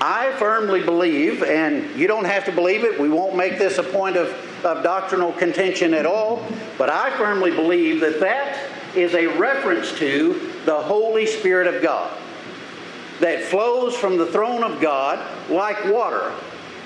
I 0.00 0.32
firmly 0.32 0.82
believe, 0.82 1.44
and 1.44 1.96
you 1.96 2.08
don't 2.08 2.24
have 2.24 2.44
to 2.46 2.52
believe 2.52 2.82
it, 2.82 2.98
we 2.98 3.08
won't 3.08 3.36
make 3.36 3.58
this 3.58 3.78
a 3.78 3.84
point 3.84 4.16
of, 4.16 4.28
of 4.64 4.82
doctrinal 4.82 5.32
contention 5.32 5.94
at 5.94 6.06
all, 6.06 6.44
but 6.76 6.90
I 6.90 7.16
firmly 7.16 7.52
believe 7.52 8.00
that 8.00 8.18
that 8.18 8.58
is 8.96 9.14
a 9.14 9.28
reference 9.38 9.92
to 9.98 10.52
the 10.64 10.74
Holy 10.74 11.24
Spirit 11.24 11.72
of 11.72 11.82
God 11.82 12.18
that 13.20 13.44
flows 13.44 13.94
from 13.94 14.18
the 14.18 14.26
throne 14.26 14.64
of 14.64 14.80
God 14.80 15.24
like 15.48 15.84
water. 15.84 16.32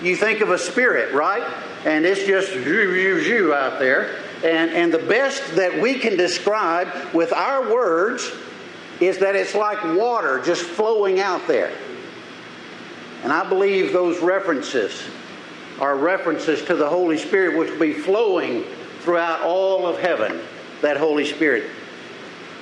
You 0.02 0.14
think 0.16 0.40
of 0.40 0.50
a 0.50 0.58
spirit, 0.58 1.14
right? 1.14 1.42
And 1.84 2.04
it's 2.04 2.26
just 2.26 2.52
out 3.54 3.78
there. 3.78 4.16
And, 4.44 4.70
and 4.70 4.92
the 4.92 4.98
best 4.98 5.56
that 5.56 5.80
we 5.80 5.98
can 5.98 6.16
describe 6.16 7.14
with 7.14 7.32
our 7.32 7.72
words 7.72 8.30
is 9.00 9.18
that 9.18 9.34
it's 9.34 9.54
like 9.54 9.82
water 9.96 10.42
just 10.42 10.62
flowing 10.62 11.20
out 11.20 11.46
there. 11.46 11.72
And 13.22 13.32
I 13.32 13.48
believe 13.48 13.92
those 13.92 14.20
references 14.20 15.02
are 15.80 15.96
references 15.96 16.62
to 16.66 16.74
the 16.74 16.88
Holy 16.88 17.18
Spirit, 17.18 17.58
which 17.58 17.70
will 17.70 17.78
be 17.78 17.92
flowing 17.94 18.64
throughout 19.00 19.42
all 19.42 19.86
of 19.86 19.98
heaven, 19.98 20.40
that 20.82 20.96
Holy 20.96 21.24
Spirit. 21.24 21.70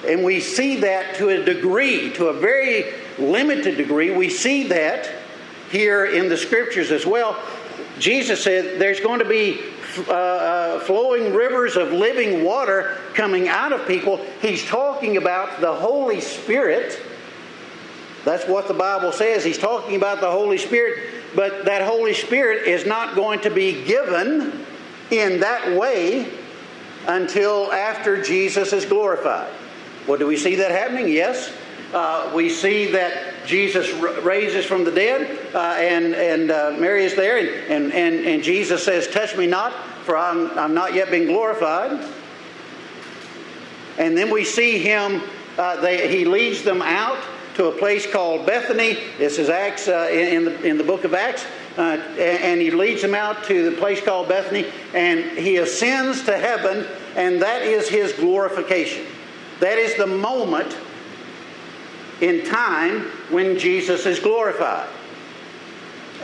And 0.06 0.22
we 0.22 0.40
see 0.40 0.80
that 0.80 1.16
to 1.16 1.30
a 1.30 1.44
degree, 1.44 2.12
to 2.14 2.26
a 2.26 2.32
very 2.32 2.92
limited 3.18 3.76
degree. 3.76 4.10
We 4.10 4.28
see 4.28 4.68
that 4.68 5.10
here 5.74 6.06
in 6.06 6.28
the 6.28 6.36
scriptures 6.36 6.92
as 6.92 7.04
well. 7.04 7.36
Jesus 7.98 8.42
said 8.42 8.80
there's 8.80 9.00
going 9.00 9.18
to 9.18 9.24
be 9.24 9.60
uh, 10.08 10.12
uh, 10.12 10.80
flowing 10.80 11.34
rivers 11.34 11.76
of 11.76 11.92
living 11.92 12.44
water 12.44 12.98
coming 13.14 13.48
out 13.48 13.72
of 13.72 13.86
people. 13.86 14.24
He's 14.40 14.64
talking 14.64 15.16
about 15.16 15.60
the 15.60 15.72
Holy 15.72 16.20
Spirit. 16.20 17.00
That's 18.24 18.46
what 18.46 18.68
the 18.68 18.74
Bible 18.74 19.12
says. 19.12 19.44
He's 19.44 19.58
talking 19.58 19.96
about 19.96 20.20
the 20.20 20.30
Holy 20.30 20.58
Spirit, 20.58 21.12
but 21.34 21.64
that 21.64 21.82
Holy 21.82 22.14
Spirit 22.14 22.66
is 22.68 22.86
not 22.86 23.16
going 23.16 23.40
to 23.40 23.50
be 23.50 23.84
given 23.84 24.64
in 25.10 25.40
that 25.40 25.76
way 25.76 26.30
until 27.06 27.72
after 27.72 28.22
Jesus 28.22 28.72
is 28.72 28.84
glorified. 28.84 29.52
Well, 30.06 30.18
do 30.18 30.26
we 30.26 30.36
see 30.36 30.54
that 30.56 30.70
happening? 30.70 31.08
Yes. 31.08 31.52
Uh, 31.92 32.32
we 32.34 32.50
see 32.50 32.90
that 32.92 33.46
Jesus 33.46 33.92
raises 34.22 34.64
from 34.64 34.84
the 34.84 34.90
dead, 34.90 35.38
uh, 35.54 35.76
and, 35.78 36.14
and 36.14 36.50
uh, 36.50 36.74
Mary 36.78 37.04
is 37.04 37.14
there, 37.14 37.38
and, 37.38 37.92
and, 37.92 38.26
and, 38.26 38.42
Jesus 38.42 38.84
says, 38.84 39.06
Touch 39.06 39.36
me 39.36 39.46
not, 39.46 39.72
for 40.04 40.16
I'm, 40.16 40.50
I'm 40.58 40.74
not 40.74 40.94
yet 40.94 41.10
been 41.10 41.26
glorified. 41.26 41.92
And 43.96 44.18
then 44.18 44.30
we 44.30 44.44
see 44.44 44.78
him, 44.78 45.22
uh, 45.56 45.80
they, 45.80 46.08
he 46.08 46.24
leads 46.24 46.62
them 46.62 46.82
out 46.82 47.18
to 47.54 47.66
a 47.66 47.72
place 47.72 48.10
called 48.10 48.46
Bethany. 48.46 48.98
This 49.18 49.38
is 49.38 49.48
Acts 49.48 49.86
uh, 49.86 50.08
in, 50.10 50.46
the, 50.46 50.62
in 50.64 50.76
the 50.76 50.82
book 50.82 51.04
of 51.04 51.14
Acts. 51.14 51.46
Uh, 51.76 51.98
and 52.18 52.60
he 52.60 52.70
leads 52.70 53.02
them 53.02 53.14
out 53.14 53.44
to 53.44 53.70
the 53.70 53.76
place 53.76 54.00
called 54.00 54.28
Bethany, 54.28 54.64
and 54.92 55.24
he 55.36 55.56
ascends 55.56 56.24
to 56.24 56.36
heaven, 56.38 56.86
and 57.16 57.42
that 57.42 57.62
is 57.62 57.88
his 57.88 58.12
glorification. 58.12 59.04
That 59.58 59.78
is 59.78 59.96
the 59.96 60.06
moment 60.06 60.76
in 62.20 62.44
time 62.44 63.02
when 63.30 63.58
Jesus 63.58 64.06
is 64.06 64.20
glorified. 64.20 64.88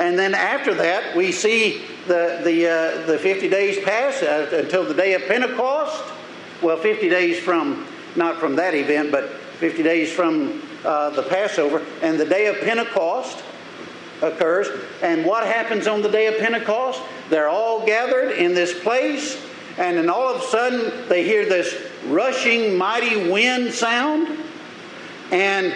And 0.01 0.19
then 0.19 0.35
after 0.35 0.73
that, 0.75 1.15
we 1.15 1.31
see 1.31 1.83
the, 2.09 2.41
the, 2.43 2.67
uh, 2.67 3.07
the 3.07 3.19
50 3.19 3.51
days 3.51 3.85
pass 3.85 4.23
uh, 4.23 4.49
until 4.51 4.83
the 4.83 4.95
day 4.95 5.13
of 5.13 5.23
Pentecost. 5.27 6.03
Well, 6.63 6.79
50 6.79 7.11
days 7.11 7.39
from, 7.39 7.87
not 8.17 8.39
from 8.39 8.57
that 8.57 8.75
event, 8.75 9.13
but 9.13 9.29
50 9.29 9.83
days 9.83 10.11
from 10.11 10.63
uh, 10.87 11.11
the 11.11 11.23
Passover. 11.23 11.85
And 12.01 12.19
the 12.19 12.25
day 12.25 12.47
of 12.47 12.59
Pentecost 12.61 13.45
occurs. 14.23 14.69
And 15.03 15.27
what 15.27 15.47
happens 15.47 15.87
on 15.87 16.01
the 16.01 16.09
day 16.09 16.29
of 16.29 16.39
Pentecost? 16.39 17.03
They're 17.29 17.51
all 17.51 17.85
gathered 17.85 18.33
in 18.33 18.55
this 18.55 18.79
place. 18.83 19.39
And 19.77 19.99
then 19.99 20.09
all 20.09 20.35
of 20.35 20.41
a 20.41 20.45
sudden, 20.47 21.09
they 21.11 21.25
hear 21.25 21.45
this 21.45 21.79
rushing, 22.07 22.77
mighty 22.77 23.31
wind 23.31 23.75
sound. 23.75 24.39
And 25.31 25.75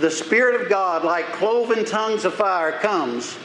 the 0.00 0.10
Spirit 0.10 0.60
of 0.60 0.68
God, 0.68 1.04
like 1.04 1.26
cloven 1.32 1.84
tongues 1.84 2.24
of 2.24 2.34
fire, 2.34 2.72
comes 2.72 3.36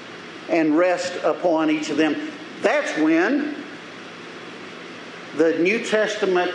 and 0.49 0.77
rests 0.77 1.17
upon 1.23 1.69
each 1.69 1.89
of 1.89 1.97
them. 1.97 2.31
That's 2.61 2.97
when 2.99 3.55
the 5.37 5.57
New 5.59 5.83
Testament 5.83 6.51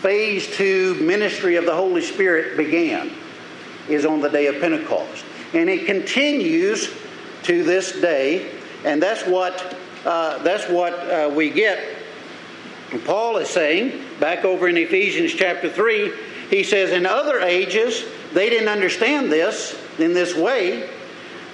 phase 0.00 0.54
two 0.54 0.94
ministry 0.96 1.56
of 1.56 1.64
the 1.64 1.74
Holy 1.74 2.02
Spirit 2.02 2.56
began, 2.56 3.10
is 3.88 4.04
on 4.04 4.20
the 4.20 4.28
day 4.28 4.46
of 4.46 4.60
Pentecost. 4.60 5.24
And 5.52 5.70
it 5.70 5.86
continues 5.86 6.92
to 7.44 7.62
this 7.62 8.00
day, 8.00 8.50
and 8.84 9.02
that's 9.02 9.24
what, 9.26 9.76
uh, 10.04 10.42
that's 10.42 10.68
what 10.68 10.92
uh, 10.92 11.30
we 11.32 11.50
get. 11.50 11.96
Paul 13.04 13.38
is 13.38 13.48
saying, 13.48 14.04
back 14.20 14.44
over 14.44 14.68
in 14.68 14.76
Ephesians 14.76 15.32
chapter 15.32 15.70
3, 15.70 16.12
he 16.50 16.62
says, 16.62 16.90
In 16.90 17.06
other 17.06 17.40
ages, 17.40 18.04
they 18.34 18.50
didn't 18.50 18.68
understand 18.68 19.32
this 19.32 19.80
in 19.98 20.12
this 20.12 20.34
way, 20.34 20.90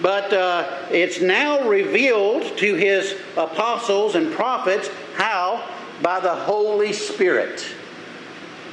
but 0.01 0.33
uh, 0.33 0.87
it's 0.91 1.21
now 1.21 1.69
revealed 1.69 2.57
to 2.59 2.75
his 2.75 3.17
apostles 3.37 4.15
and 4.15 4.33
prophets 4.33 4.89
how? 5.15 5.69
By 6.03 6.21
the 6.21 6.35
Holy 6.35 6.95
Spirit. 6.95 7.67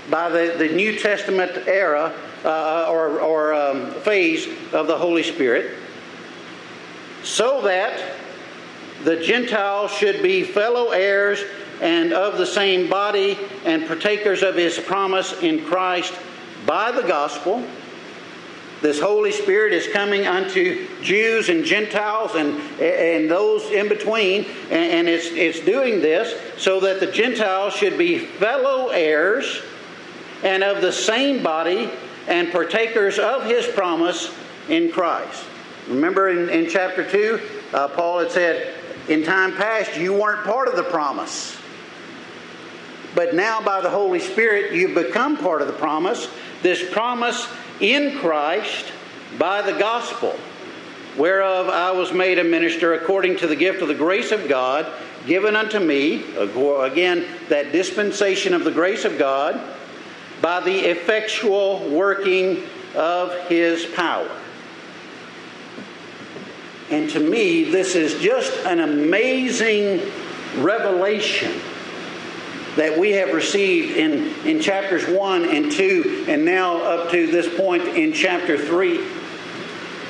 By 0.09 0.29
the, 0.29 0.55
the 0.57 0.69
New 0.69 0.97
Testament 0.97 1.67
era 1.67 2.13
uh, 2.45 2.87
or, 2.89 3.19
or 3.19 3.53
um, 3.53 3.91
phase 3.91 4.47
of 4.71 4.87
the 4.87 4.97
Holy 4.97 5.23
Spirit, 5.23 5.75
so 7.23 7.61
that 7.63 8.15
the 9.03 9.17
Gentiles 9.17 9.91
should 9.91 10.23
be 10.23 10.43
fellow 10.43 10.91
heirs 10.91 11.43
and 11.81 12.13
of 12.13 12.37
the 12.37 12.45
same 12.45 12.89
body 12.89 13.37
and 13.65 13.85
partakers 13.85 14.43
of 14.43 14.55
his 14.55 14.79
promise 14.79 15.41
in 15.41 15.65
Christ 15.65 16.13
by 16.65 16.91
the 16.91 17.03
gospel. 17.03 17.63
This 18.81 18.99
Holy 18.99 19.31
Spirit 19.31 19.73
is 19.73 19.87
coming 19.87 20.27
unto 20.27 20.87
Jews 21.01 21.49
and 21.49 21.65
Gentiles 21.65 22.35
and, 22.35 22.59
and 22.79 23.29
those 23.29 23.63
in 23.71 23.89
between, 23.89 24.45
and 24.69 25.07
it's, 25.07 25.27
it's 25.27 25.59
doing 25.61 25.99
this 25.99 26.39
so 26.61 26.79
that 26.81 26.99
the 26.99 27.07
Gentiles 27.07 27.73
should 27.73 27.97
be 27.97 28.19
fellow 28.19 28.89
heirs 28.89 29.61
and 30.43 30.63
of 30.63 30.81
the 30.81 30.91
same 30.91 31.41
body 31.41 31.89
and 32.27 32.51
partakers 32.51 33.17
of 33.17 33.45
his 33.45 33.65
promise 33.65 34.31
in 34.69 34.91
Christ. 34.91 35.43
Remember 35.87 36.29
in, 36.29 36.49
in 36.49 36.69
chapter 36.69 37.09
2, 37.09 37.39
uh, 37.73 37.87
Paul 37.89 38.19
had 38.19 38.31
said, 38.31 38.75
In 39.07 39.23
time 39.23 39.55
past, 39.55 39.97
you 39.97 40.13
weren't 40.13 40.43
part 40.43 40.67
of 40.67 40.75
the 40.75 40.83
promise. 40.83 41.57
But 43.15 43.33
now, 43.33 43.61
by 43.61 43.81
the 43.81 43.89
Holy 43.89 44.19
Spirit, 44.19 44.73
you've 44.73 44.93
become 44.93 45.37
part 45.37 45.61
of 45.61 45.67
the 45.67 45.73
promise. 45.73 46.27
This 46.61 46.89
promise 46.91 47.47
in 47.79 48.17
Christ 48.17 48.91
by 49.37 49.61
the 49.61 49.77
gospel, 49.77 50.35
whereof 51.17 51.69
I 51.69 51.91
was 51.91 52.11
made 52.11 52.39
a 52.39 52.43
minister 52.43 52.93
according 52.93 53.37
to 53.37 53.47
the 53.47 53.55
gift 53.55 53.81
of 53.81 53.87
the 53.87 53.95
grace 53.95 54.31
of 54.31 54.47
God 54.47 54.91
given 55.25 55.55
unto 55.55 55.79
me. 55.79 56.23
Again, 56.35 57.25
that 57.49 57.71
dispensation 57.71 58.53
of 58.53 58.63
the 58.63 58.71
grace 58.71 59.05
of 59.05 59.17
God 59.17 59.61
by 60.41 60.59
the 60.61 60.89
effectual 60.89 61.87
working 61.89 62.63
of 62.95 63.47
his 63.47 63.85
power. 63.85 64.29
And 66.89 67.09
to 67.09 67.19
me, 67.19 67.65
this 67.65 67.95
is 67.95 68.21
just 68.21 68.53
an 68.65 68.79
amazing 68.79 70.09
revelation 70.57 71.59
that 72.77 72.97
we 72.97 73.11
have 73.11 73.33
received 73.33 73.97
in, 73.97 74.33
in 74.45 74.61
chapters 74.61 75.07
1 75.07 75.49
and 75.49 75.71
2, 75.71 76.25
and 76.27 76.45
now 76.45 76.77
up 76.77 77.11
to 77.11 77.27
this 77.27 77.53
point 77.57 77.83
in 77.87 78.13
chapter 78.13 78.57
3, 78.57 79.03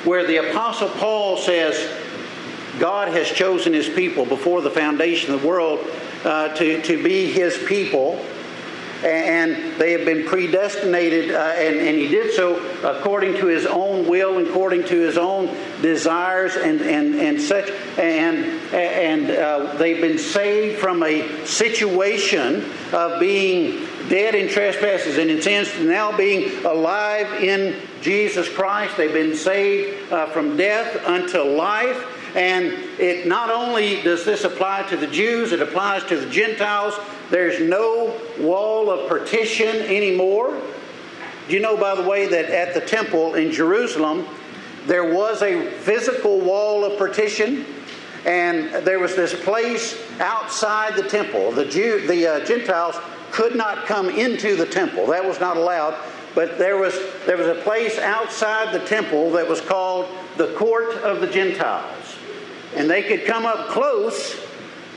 where 0.04 0.26
the 0.26 0.50
Apostle 0.50 0.88
Paul 0.90 1.38
says, 1.38 1.90
God 2.78 3.08
has 3.08 3.28
chosen 3.28 3.72
his 3.72 3.88
people 3.88 4.24
before 4.24 4.60
the 4.60 4.70
foundation 4.70 5.34
of 5.34 5.42
the 5.42 5.48
world 5.48 5.80
uh, 6.24 6.54
to, 6.56 6.80
to 6.82 7.02
be 7.02 7.26
his 7.26 7.58
people 7.66 8.24
and 9.04 9.80
they 9.80 9.92
have 9.92 10.04
been 10.04 10.26
predestinated, 10.26 11.30
uh, 11.30 11.38
and, 11.56 11.76
and, 11.76 11.96
he 11.96 12.08
did 12.08 12.34
so 12.34 12.56
according 12.82 13.34
to 13.36 13.46
his 13.46 13.64
own 13.66 14.08
will, 14.08 14.38
according 14.38 14.84
to 14.84 15.00
his 15.00 15.16
own 15.16 15.46
desires, 15.80 16.56
and, 16.56 16.80
and, 16.80 17.14
and 17.14 17.40
such. 17.40 17.70
And, 17.96 18.44
and 18.74 19.30
uh, 19.30 19.74
they've 19.76 20.00
been 20.00 20.18
saved 20.18 20.80
from 20.80 21.02
a 21.02 21.44
situation 21.44 22.64
of 22.92 23.20
being 23.20 23.86
dead 24.08 24.34
in 24.34 24.48
trespasses 24.48 25.18
and 25.18 25.30
in 25.30 25.42
sins 25.42 25.68
now 25.80 26.16
being 26.16 26.64
alive 26.64 27.42
in 27.42 27.76
Jesus 28.00 28.48
Christ. 28.48 28.96
They've 28.96 29.12
been 29.12 29.36
saved 29.36 30.12
uh, 30.12 30.26
from 30.26 30.56
death 30.56 31.04
unto 31.06 31.40
life. 31.40 32.17
And 32.34 32.66
it 32.98 33.26
not 33.26 33.50
only 33.50 34.02
does 34.02 34.24
this 34.24 34.44
apply 34.44 34.82
to 34.84 34.96
the 34.96 35.06
Jews, 35.06 35.52
it 35.52 35.62
applies 35.62 36.04
to 36.04 36.16
the 36.16 36.28
Gentiles. 36.28 36.94
There's 37.30 37.60
no 37.60 38.18
wall 38.38 38.90
of 38.90 39.08
partition 39.08 39.68
anymore. 39.68 40.60
Do 41.48 41.54
you 41.54 41.60
know, 41.60 41.76
by 41.76 41.94
the 41.94 42.02
way, 42.02 42.26
that 42.26 42.46
at 42.46 42.74
the 42.74 42.80
temple 42.80 43.34
in 43.34 43.50
Jerusalem, 43.50 44.26
there 44.86 45.14
was 45.14 45.42
a 45.42 45.70
physical 45.70 46.40
wall 46.40 46.84
of 46.84 46.98
partition, 46.98 47.64
and 48.26 48.86
there 48.86 48.98
was 48.98 49.16
this 49.16 49.34
place 49.44 49.98
outside 50.20 50.94
the 50.96 51.08
temple. 51.08 51.52
The, 51.52 51.64
Jew, 51.64 52.06
the 52.06 52.26
uh, 52.26 52.44
Gentiles 52.44 52.96
could 53.30 53.54
not 53.54 53.86
come 53.86 54.08
into 54.08 54.56
the 54.56 54.66
temple, 54.66 55.06
that 55.08 55.24
was 55.24 55.40
not 55.40 55.56
allowed. 55.56 55.94
But 56.34 56.58
there 56.58 56.76
was, 56.76 56.94
there 57.26 57.36
was 57.36 57.48
a 57.48 57.60
place 57.62 57.98
outside 57.98 58.72
the 58.72 58.84
temple 58.86 59.30
that 59.32 59.48
was 59.48 59.60
called 59.60 60.06
the 60.36 60.54
court 60.54 60.94
of 60.98 61.20
the 61.20 61.26
Gentiles. 61.26 61.97
And 62.76 62.88
they 62.88 63.02
could 63.02 63.24
come 63.24 63.46
up 63.46 63.68
close, 63.68 64.38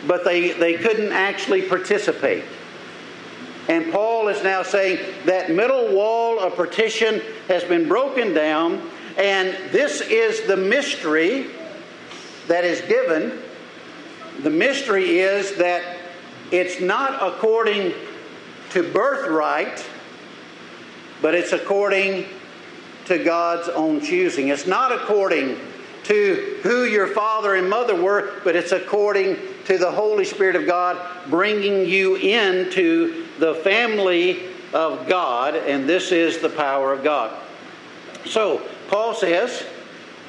but 0.08 0.24
they, 0.24 0.52
they 0.52 0.74
couldn't 0.74 1.12
actually 1.12 1.64
participate. 1.64 2.44
And 3.68 3.92
Paul 3.92 4.28
is 4.28 4.44
now 4.44 4.64
saying 4.64 5.00
that 5.26 5.52
middle 5.52 5.94
wall 5.94 6.40
of 6.40 6.56
partition 6.56 7.22
has 7.48 7.64
been 7.64 7.88
broken 7.88 8.34
down, 8.34 8.82
and 9.18 9.56
this 9.72 10.02
is 10.02 10.46
the 10.48 10.58
mystery 10.58 11.48
that 12.48 12.64
is 12.64 12.82
given. 12.82 13.40
The 14.42 14.50
mystery 14.50 15.20
is 15.20 15.56
that 15.58 15.98
it's 16.52 16.82
not 16.82 17.22
according 17.22 17.94
to 18.72 18.92
birthright, 18.92 19.86
but 21.22 21.36
it's 21.36 21.54
according 21.54 22.26
to 23.06 23.24
God's 23.24 23.70
own 23.70 24.02
choosing. 24.02 24.50
It's 24.50 24.68
not 24.68 24.92
according 24.92 25.58
to 26.12 26.60
who 26.64 26.84
your 26.84 27.08
father 27.08 27.56
and 27.56 27.70
mother 27.70 27.96
were, 27.96 28.34
but 28.44 28.54
it's 28.54 28.74
according 28.74 29.38
to 29.64 29.78
the 29.78 29.90
Holy 29.90 30.26
Spirit 30.26 30.58
of 30.58 30.66
God 30.66 31.00
bringing 31.30 31.88
you 31.88 32.16
into 32.16 33.26
the 33.40 33.56
family 33.56 34.44
of 34.74 35.08
God, 35.08 35.56
and 35.56 35.88
this 35.88 36.12
is 36.12 36.40
the 36.40 36.50
power 36.50 36.92
of 36.92 37.02
God. 37.02 37.40
So, 38.26 38.62
Paul 38.90 39.14
says, 39.14 39.66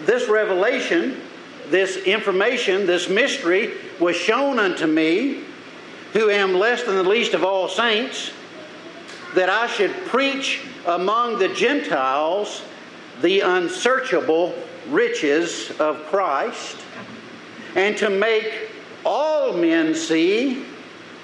this 0.04 0.28
revelation, 0.28 1.20
this 1.68 1.96
information, 1.96 2.86
this 2.86 3.08
mystery 3.08 3.74
was 3.98 4.14
shown 4.14 4.60
unto 4.60 4.86
me, 4.86 5.40
who 6.12 6.30
am 6.30 6.54
less 6.54 6.84
than 6.84 6.94
the 6.94 7.02
least 7.02 7.34
of 7.34 7.42
all 7.42 7.68
saints, 7.68 8.30
that 9.34 9.50
I 9.50 9.66
should 9.66 9.90
preach 10.06 10.60
among 10.86 11.40
the 11.40 11.48
Gentiles 11.48 12.62
the 13.20 13.40
unsearchable 13.40 14.54
riches 14.88 15.70
of 15.80 16.04
Christ, 16.06 16.76
and 17.74 17.96
to 17.98 18.10
make 18.10 18.70
all 19.04 19.52
men 19.52 19.94
see 19.94 20.64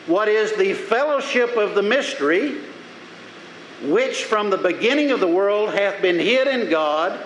what 0.07 0.29
is 0.29 0.53
the 0.57 0.73
fellowship 0.73 1.57
of 1.57 1.75
the 1.75 1.83
mystery, 1.83 2.59
which 3.83 4.25
from 4.25 4.51
the 4.51 4.57
beginning 4.57 5.11
of 5.11 5.21
the 5.21 5.29
world 5.29 5.75
hath 5.75 6.01
been 6.01 6.19
hid 6.19 6.49
in 6.49 6.71
God, 6.71 7.19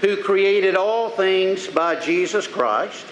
who 0.00 0.22
created 0.22 0.76
all 0.76 1.10
things 1.10 1.66
by 1.66 1.94
Jesus 1.96 2.46
Christ. 2.46 3.06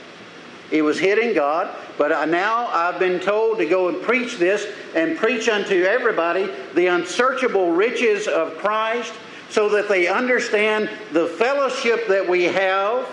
It 0.71 0.83
was 0.83 1.01
hid 1.01 1.19
in 1.19 1.35
God, 1.35 1.75
but 1.99 2.29
now 2.29 2.67
I've 2.69 3.01
been 3.01 3.19
told 3.19 3.59
to 3.59 3.67
go 3.67 3.89
and 3.89 4.01
preach 4.03 4.37
this 4.39 4.67
and 4.95 5.17
preach 5.17 5.49
unto 5.49 5.83
everybody 5.83 6.49
the 6.75 6.87
unsearchable 6.87 7.73
riches 7.73 8.29
of 8.29 8.57
Christ 8.59 9.13
so 9.51 9.69
that 9.69 9.89
they 9.89 10.07
understand 10.07 10.89
the 11.13 11.27
fellowship 11.27 12.07
that 12.09 12.27
we 12.27 12.45
have 12.45 13.07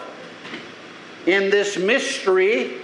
in 1.25 1.49
this 1.49 1.77
mystery 1.77 2.77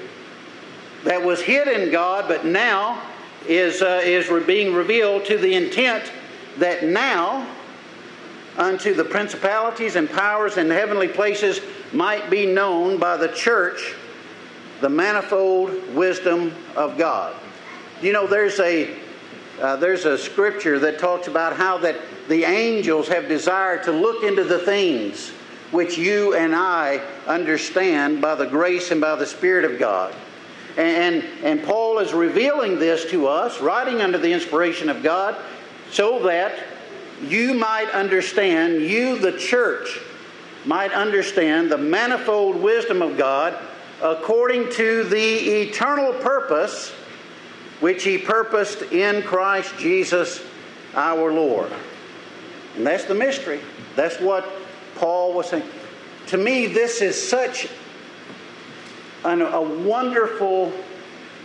that 1.04 1.24
was 1.24 1.42
hid 1.42 1.68
in 1.68 1.92
God, 1.92 2.26
but 2.28 2.46
now 2.46 3.02
is, 3.48 3.82
uh, 3.82 4.02
is 4.04 4.28
being 4.46 4.74
revealed 4.74 5.26
to 5.26 5.38
the 5.38 5.54
intent 5.54 6.12
that 6.58 6.84
now 6.84 7.48
unto 8.58 8.94
the 8.94 9.04
principalities 9.04 9.96
and 9.96 10.10
powers 10.10 10.58
in 10.58 10.70
heavenly 10.70 11.08
places 11.08 11.60
might 11.92 12.30
be 12.30 12.46
known 12.46 12.98
by 12.98 13.18
the 13.18 13.28
church 13.30 13.96
the 14.82 14.90
manifold 14.90 15.72
wisdom 15.96 16.54
of 16.76 16.98
God. 16.98 17.34
You 18.02 18.12
know, 18.12 18.28
there's 18.28 18.60
a 18.60 18.94
uh, 19.62 19.78
there's 19.78 20.04
a 20.06 20.18
scripture 20.18 20.80
that 20.80 21.00
talks 21.00 21.28
about 21.28 21.56
how 21.56 21.78
that 21.78 21.96
the 22.28 22.44
angels 22.46 23.08
have 23.08 23.28
desired 23.28 23.84
to 23.84 23.92
look 23.92 24.24
into 24.24 24.44
the 24.44 24.60
things 24.60 25.32
which 25.72 25.98
you 25.98 26.36
and 26.36 26.56
I 26.56 26.98
understand 27.28 28.22
by 28.22 28.36
the 28.36 28.46
grace 28.46 28.92
and 28.92 29.02
by 29.02 29.16
the 29.16 29.26
Spirit 29.26 29.66
of 29.66 29.80
God. 29.80 30.14
And, 30.78 31.24
and 31.44 31.64
Paul 31.64 32.00
is 32.00 32.14
revealing 32.14 32.80
this 32.80 33.10
to 33.12 33.28
us, 33.28 33.60
writing 33.60 34.02
under 34.02 34.18
the 34.18 34.32
inspiration 34.32 34.90
of 34.90 35.04
God, 35.04 35.36
so 35.92 36.24
that 36.24 36.64
you 37.24 37.54
might 37.54 37.90
understand, 37.90 38.82
you, 38.82 39.18
the 39.18 39.38
church, 39.38 40.00
might 40.66 40.92
understand 40.92 41.72
the 41.72 41.78
manifold 41.78 42.56
wisdom 42.56 43.02
of 43.02 43.18
God 43.18 43.58
according 44.02 44.72
to 44.72 45.04
the 45.04 45.18
eternal 45.18 46.14
purpose 46.14 46.92
which 47.80 48.04
He 48.04 48.18
purposed 48.18 48.82
in 48.94 49.22
Christ 49.24 49.78
Jesus 49.78 50.42
our 50.96 51.34
Lord. 51.34 51.72
And 52.76 52.86
that's 52.86 53.06
the 53.06 53.16
mystery. 53.16 53.60
That's 53.96 54.20
what 54.20 54.48
Paul 54.96 55.34
was 55.34 55.50
saying. 55.50 55.64
To 56.28 56.38
me, 56.38 56.68
this 56.68 57.02
is 57.02 57.22
such 57.22 57.68
an, 59.24 59.42
a 59.42 59.62
wonderful 59.62 60.72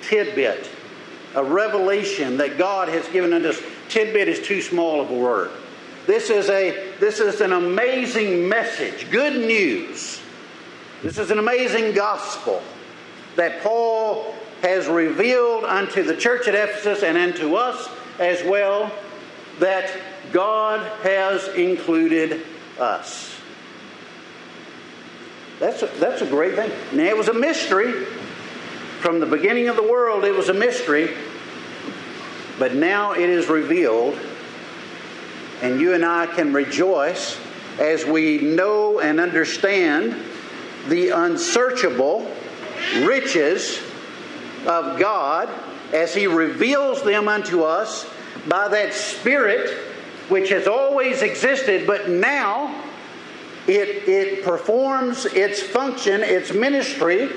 tidbit, 0.02 0.68
a 1.34 1.44
revelation 1.44 2.36
that 2.38 2.58
God 2.58 2.88
has 2.88 3.06
given 3.08 3.32
unto 3.32 3.48
us. 3.48 3.60
Tidbit 3.88 4.28
is 4.28 4.46
too 4.46 4.60
small 4.62 5.00
of 5.00 5.10
a 5.10 5.14
word. 5.14 5.50
This 6.06 6.30
is, 6.30 6.48
a, 6.48 6.94
this 7.00 7.20
is 7.20 7.40
an 7.40 7.52
amazing 7.52 8.48
message, 8.48 9.10
good 9.10 9.36
news. 9.36 10.20
This 11.02 11.18
is 11.18 11.30
an 11.30 11.38
amazing 11.38 11.94
gospel 11.94 12.62
that 13.36 13.62
Paul 13.62 14.34
has 14.62 14.88
revealed 14.88 15.64
unto 15.64 16.02
the 16.02 16.16
church 16.16 16.48
at 16.48 16.54
Ephesus 16.54 17.02
and 17.02 17.16
unto 17.16 17.54
us 17.54 17.88
as 18.18 18.42
well 18.44 18.90
that 19.60 19.90
God 20.32 20.80
has 21.02 21.48
included 21.48 22.44
us. 22.78 23.34
That's 25.58 25.82
a, 25.82 25.86
that's 25.98 26.22
a 26.22 26.26
great 26.26 26.54
thing. 26.54 26.70
Now, 26.92 27.04
it 27.04 27.16
was 27.16 27.28
a 27.28 27.34
mystery. 27.34 28.04
From 29.00 29.20
the 29.20 29.26
beginning 29.26 29.68
of 29.68 29.76
the 29.76 29.82
world, 29.82 30.24
it 30.24 30.34
was 30.34 30.48
a 30.48 30.54
mystery. 30.54 31.10
But 32.58 32.74
now 32.74 33.12
it 33.12 33.28
is 33.28 33.48
revealed, 33.48 34.18
and 35.62 35.80
you 35.80 35.94
and 35.94 36.04
I 36.04 36.26
can 36.26 36.52
rejoice 36.52 37.38
as 37.78 38.04
we 38.04 38.38
know 38.38 39.00
and 39.00 39.20
understand 39.20 40.16
the 40.88 41.10
unsearchable 41.10 42.28
riches 43.02 43.80
of 44.66 44.98
God 44.98 45.48
as 45.92 46.14
He 46.14 46.26
reveals 46.26 47.02
them 47.02 47.28
unto 47.28 47.62
us 47.62 48.08
by 48.48 48.68
that 48.68 48.94
Spirit 48.94 49.88
which 50.28 50.50
has 50.50 50.66
always 50.66 51.22
existed, 51.22 51.86
but 51.86 52.08
now 52.08 52.84
it, 53.66 54.08
it 54.08 54.44
performs 54.44 55.26
its 55.26 55.62
function, 55.62 56.22
its 56.22 56.52
ministry, 56.52 57.30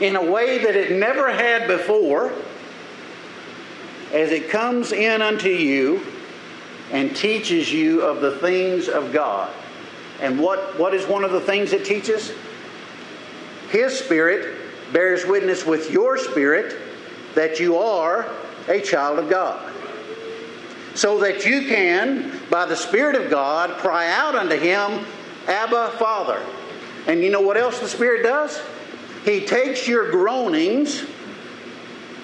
in 0.00 0.16
a 0.16 0.30
way 0.30 0.58
that 0.58 0.74
it 0.74 0.98
never 0.98 1.32
had 1.32 1.68
before, 1.68 2.32
as 4.12 4.30
it 4.30 4.50
comes 4.50 4.92
in 4.92 5.22
unto 5.22 5.48
you 5.48 6.04
and 6.90 7.14
teaches 7.16 7.72
you 7.72 8.02
of 8.02 8.20
the 8.20 8.36
things 8.38 8.88
of 8.88 9.12
God. 9.12 9.52
And 10.20 10.38
what, 10.38 10.78
what 10.78 10.94
is 10.94 11.06
one 11.06 11.24
of 11.24 11.32
the 11.32 11.40
things 11.40 11.72
it 11.72 11.84
teaches? 11.84 12.32
His 13.70 13.98
Spirit 13.98 14.56
bears 14.92 15.24
witness 15.24 15.64
with 15.64 15.90
your 15.90 16.18
spirit 16.18 16.76
that 17.34 17.58
you 17.58 17.78
are 17.78 18.28
a 18.68 18.80
child 18.80 19.18
of 19.18 19.30
God. 19.30 19.71
So 20.94 21.18
that 21.20 21.46
you 21.46 21.62
can, 21.62 22.38
by 22.50 22.66
the 22.66 22.76
Spirit 22.76 23.16
of 23.16 23.30
God, 23.30 23.78
cry 23.78 24.10
out 24.10 24.34
unto 24.34 24.56
Him, 24.56 25.06
Abba, 25.46 25.94
Father. 25.98 26.44
And 27.06 27.22
you 27.22 27.30
know 27.30 27.40
what 27.40 27.56
else 27.56 27.80
the 27.80 27.88
Spirit 27.88 28.22
does? 28.22 28.60
He 29.24 29.46
takes 29.46 29.88
your 29.88 30.10
groanings, 30.10 31.04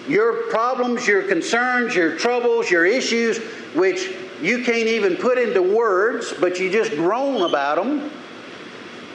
your 0.08 0.48
problems, 0.50 1.06
your 1.06 1.22
concerns, 1.22 1.94
your 1.94 2.16
troubles, 2.16 2.70
your 2.70 2.84
issues, 2.84 3.38
which 3.74 4.14
you 4.40 4.62
can't 4.64 4.88
even 4.88 5.16
put 5.16 5.38
into 5.38 5.62
words, 5.62 6.32
but 6.40 6.58
you 6.58 6.70
just 6.70 6.92
groan 6.92 7.42
about 7.42 7.76
them, 7.76 8.10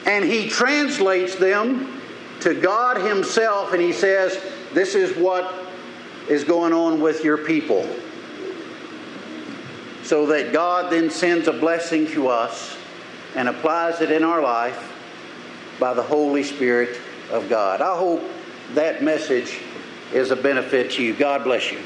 and 0.06 0.24
He 0.24 0.48
translates 0.48 1.34
them 1.36 2.00
to 2.40 2.54
God 2.54 2.98
Himself, 2.98 3.72
and 3.72 3.80
He 3.80 3.92
says, 3.92 4.38
This 4.72 4.94
is 4.94 5.16
what 5.16 5.52
is 6.28 6.44
going 6.44 6.72
on 6.72 7.00
with 7.00 7.24
your 7.24 7.38
people. 7.38 7.88
So 10.04 10.26
that 10.26 10.52
God 10.52 10.92
then 10.92 11.10
sends 11.10 11.48
a 11.48 11.52
blessing 11.52 12.06
to 12.08 12.28
us 12.28 12.76
and 13.34 13.48
applies 13.48 14.00
it 14.00 14.10
in 14.10 14.22
our 14.22 14.42
life 14.42 14.92
by 15.80 15.94
the 15.94 16.02
Holy 16.02 16.42
Spirit 16.42 17.00
of 17.30 17.48
God. 17.48 17.80
I 17.80 17.96
hope 17.96 18.22
that 18.74 19.02
message 19.02 19.60
is 20.12 20.30
a 20.30 20.36
benefit 20.36 20.92
to 20.92 21.02
you. 21.02 21.14
God 21.14 21.44
bless 21.44 21.72
you. 21.72 21.78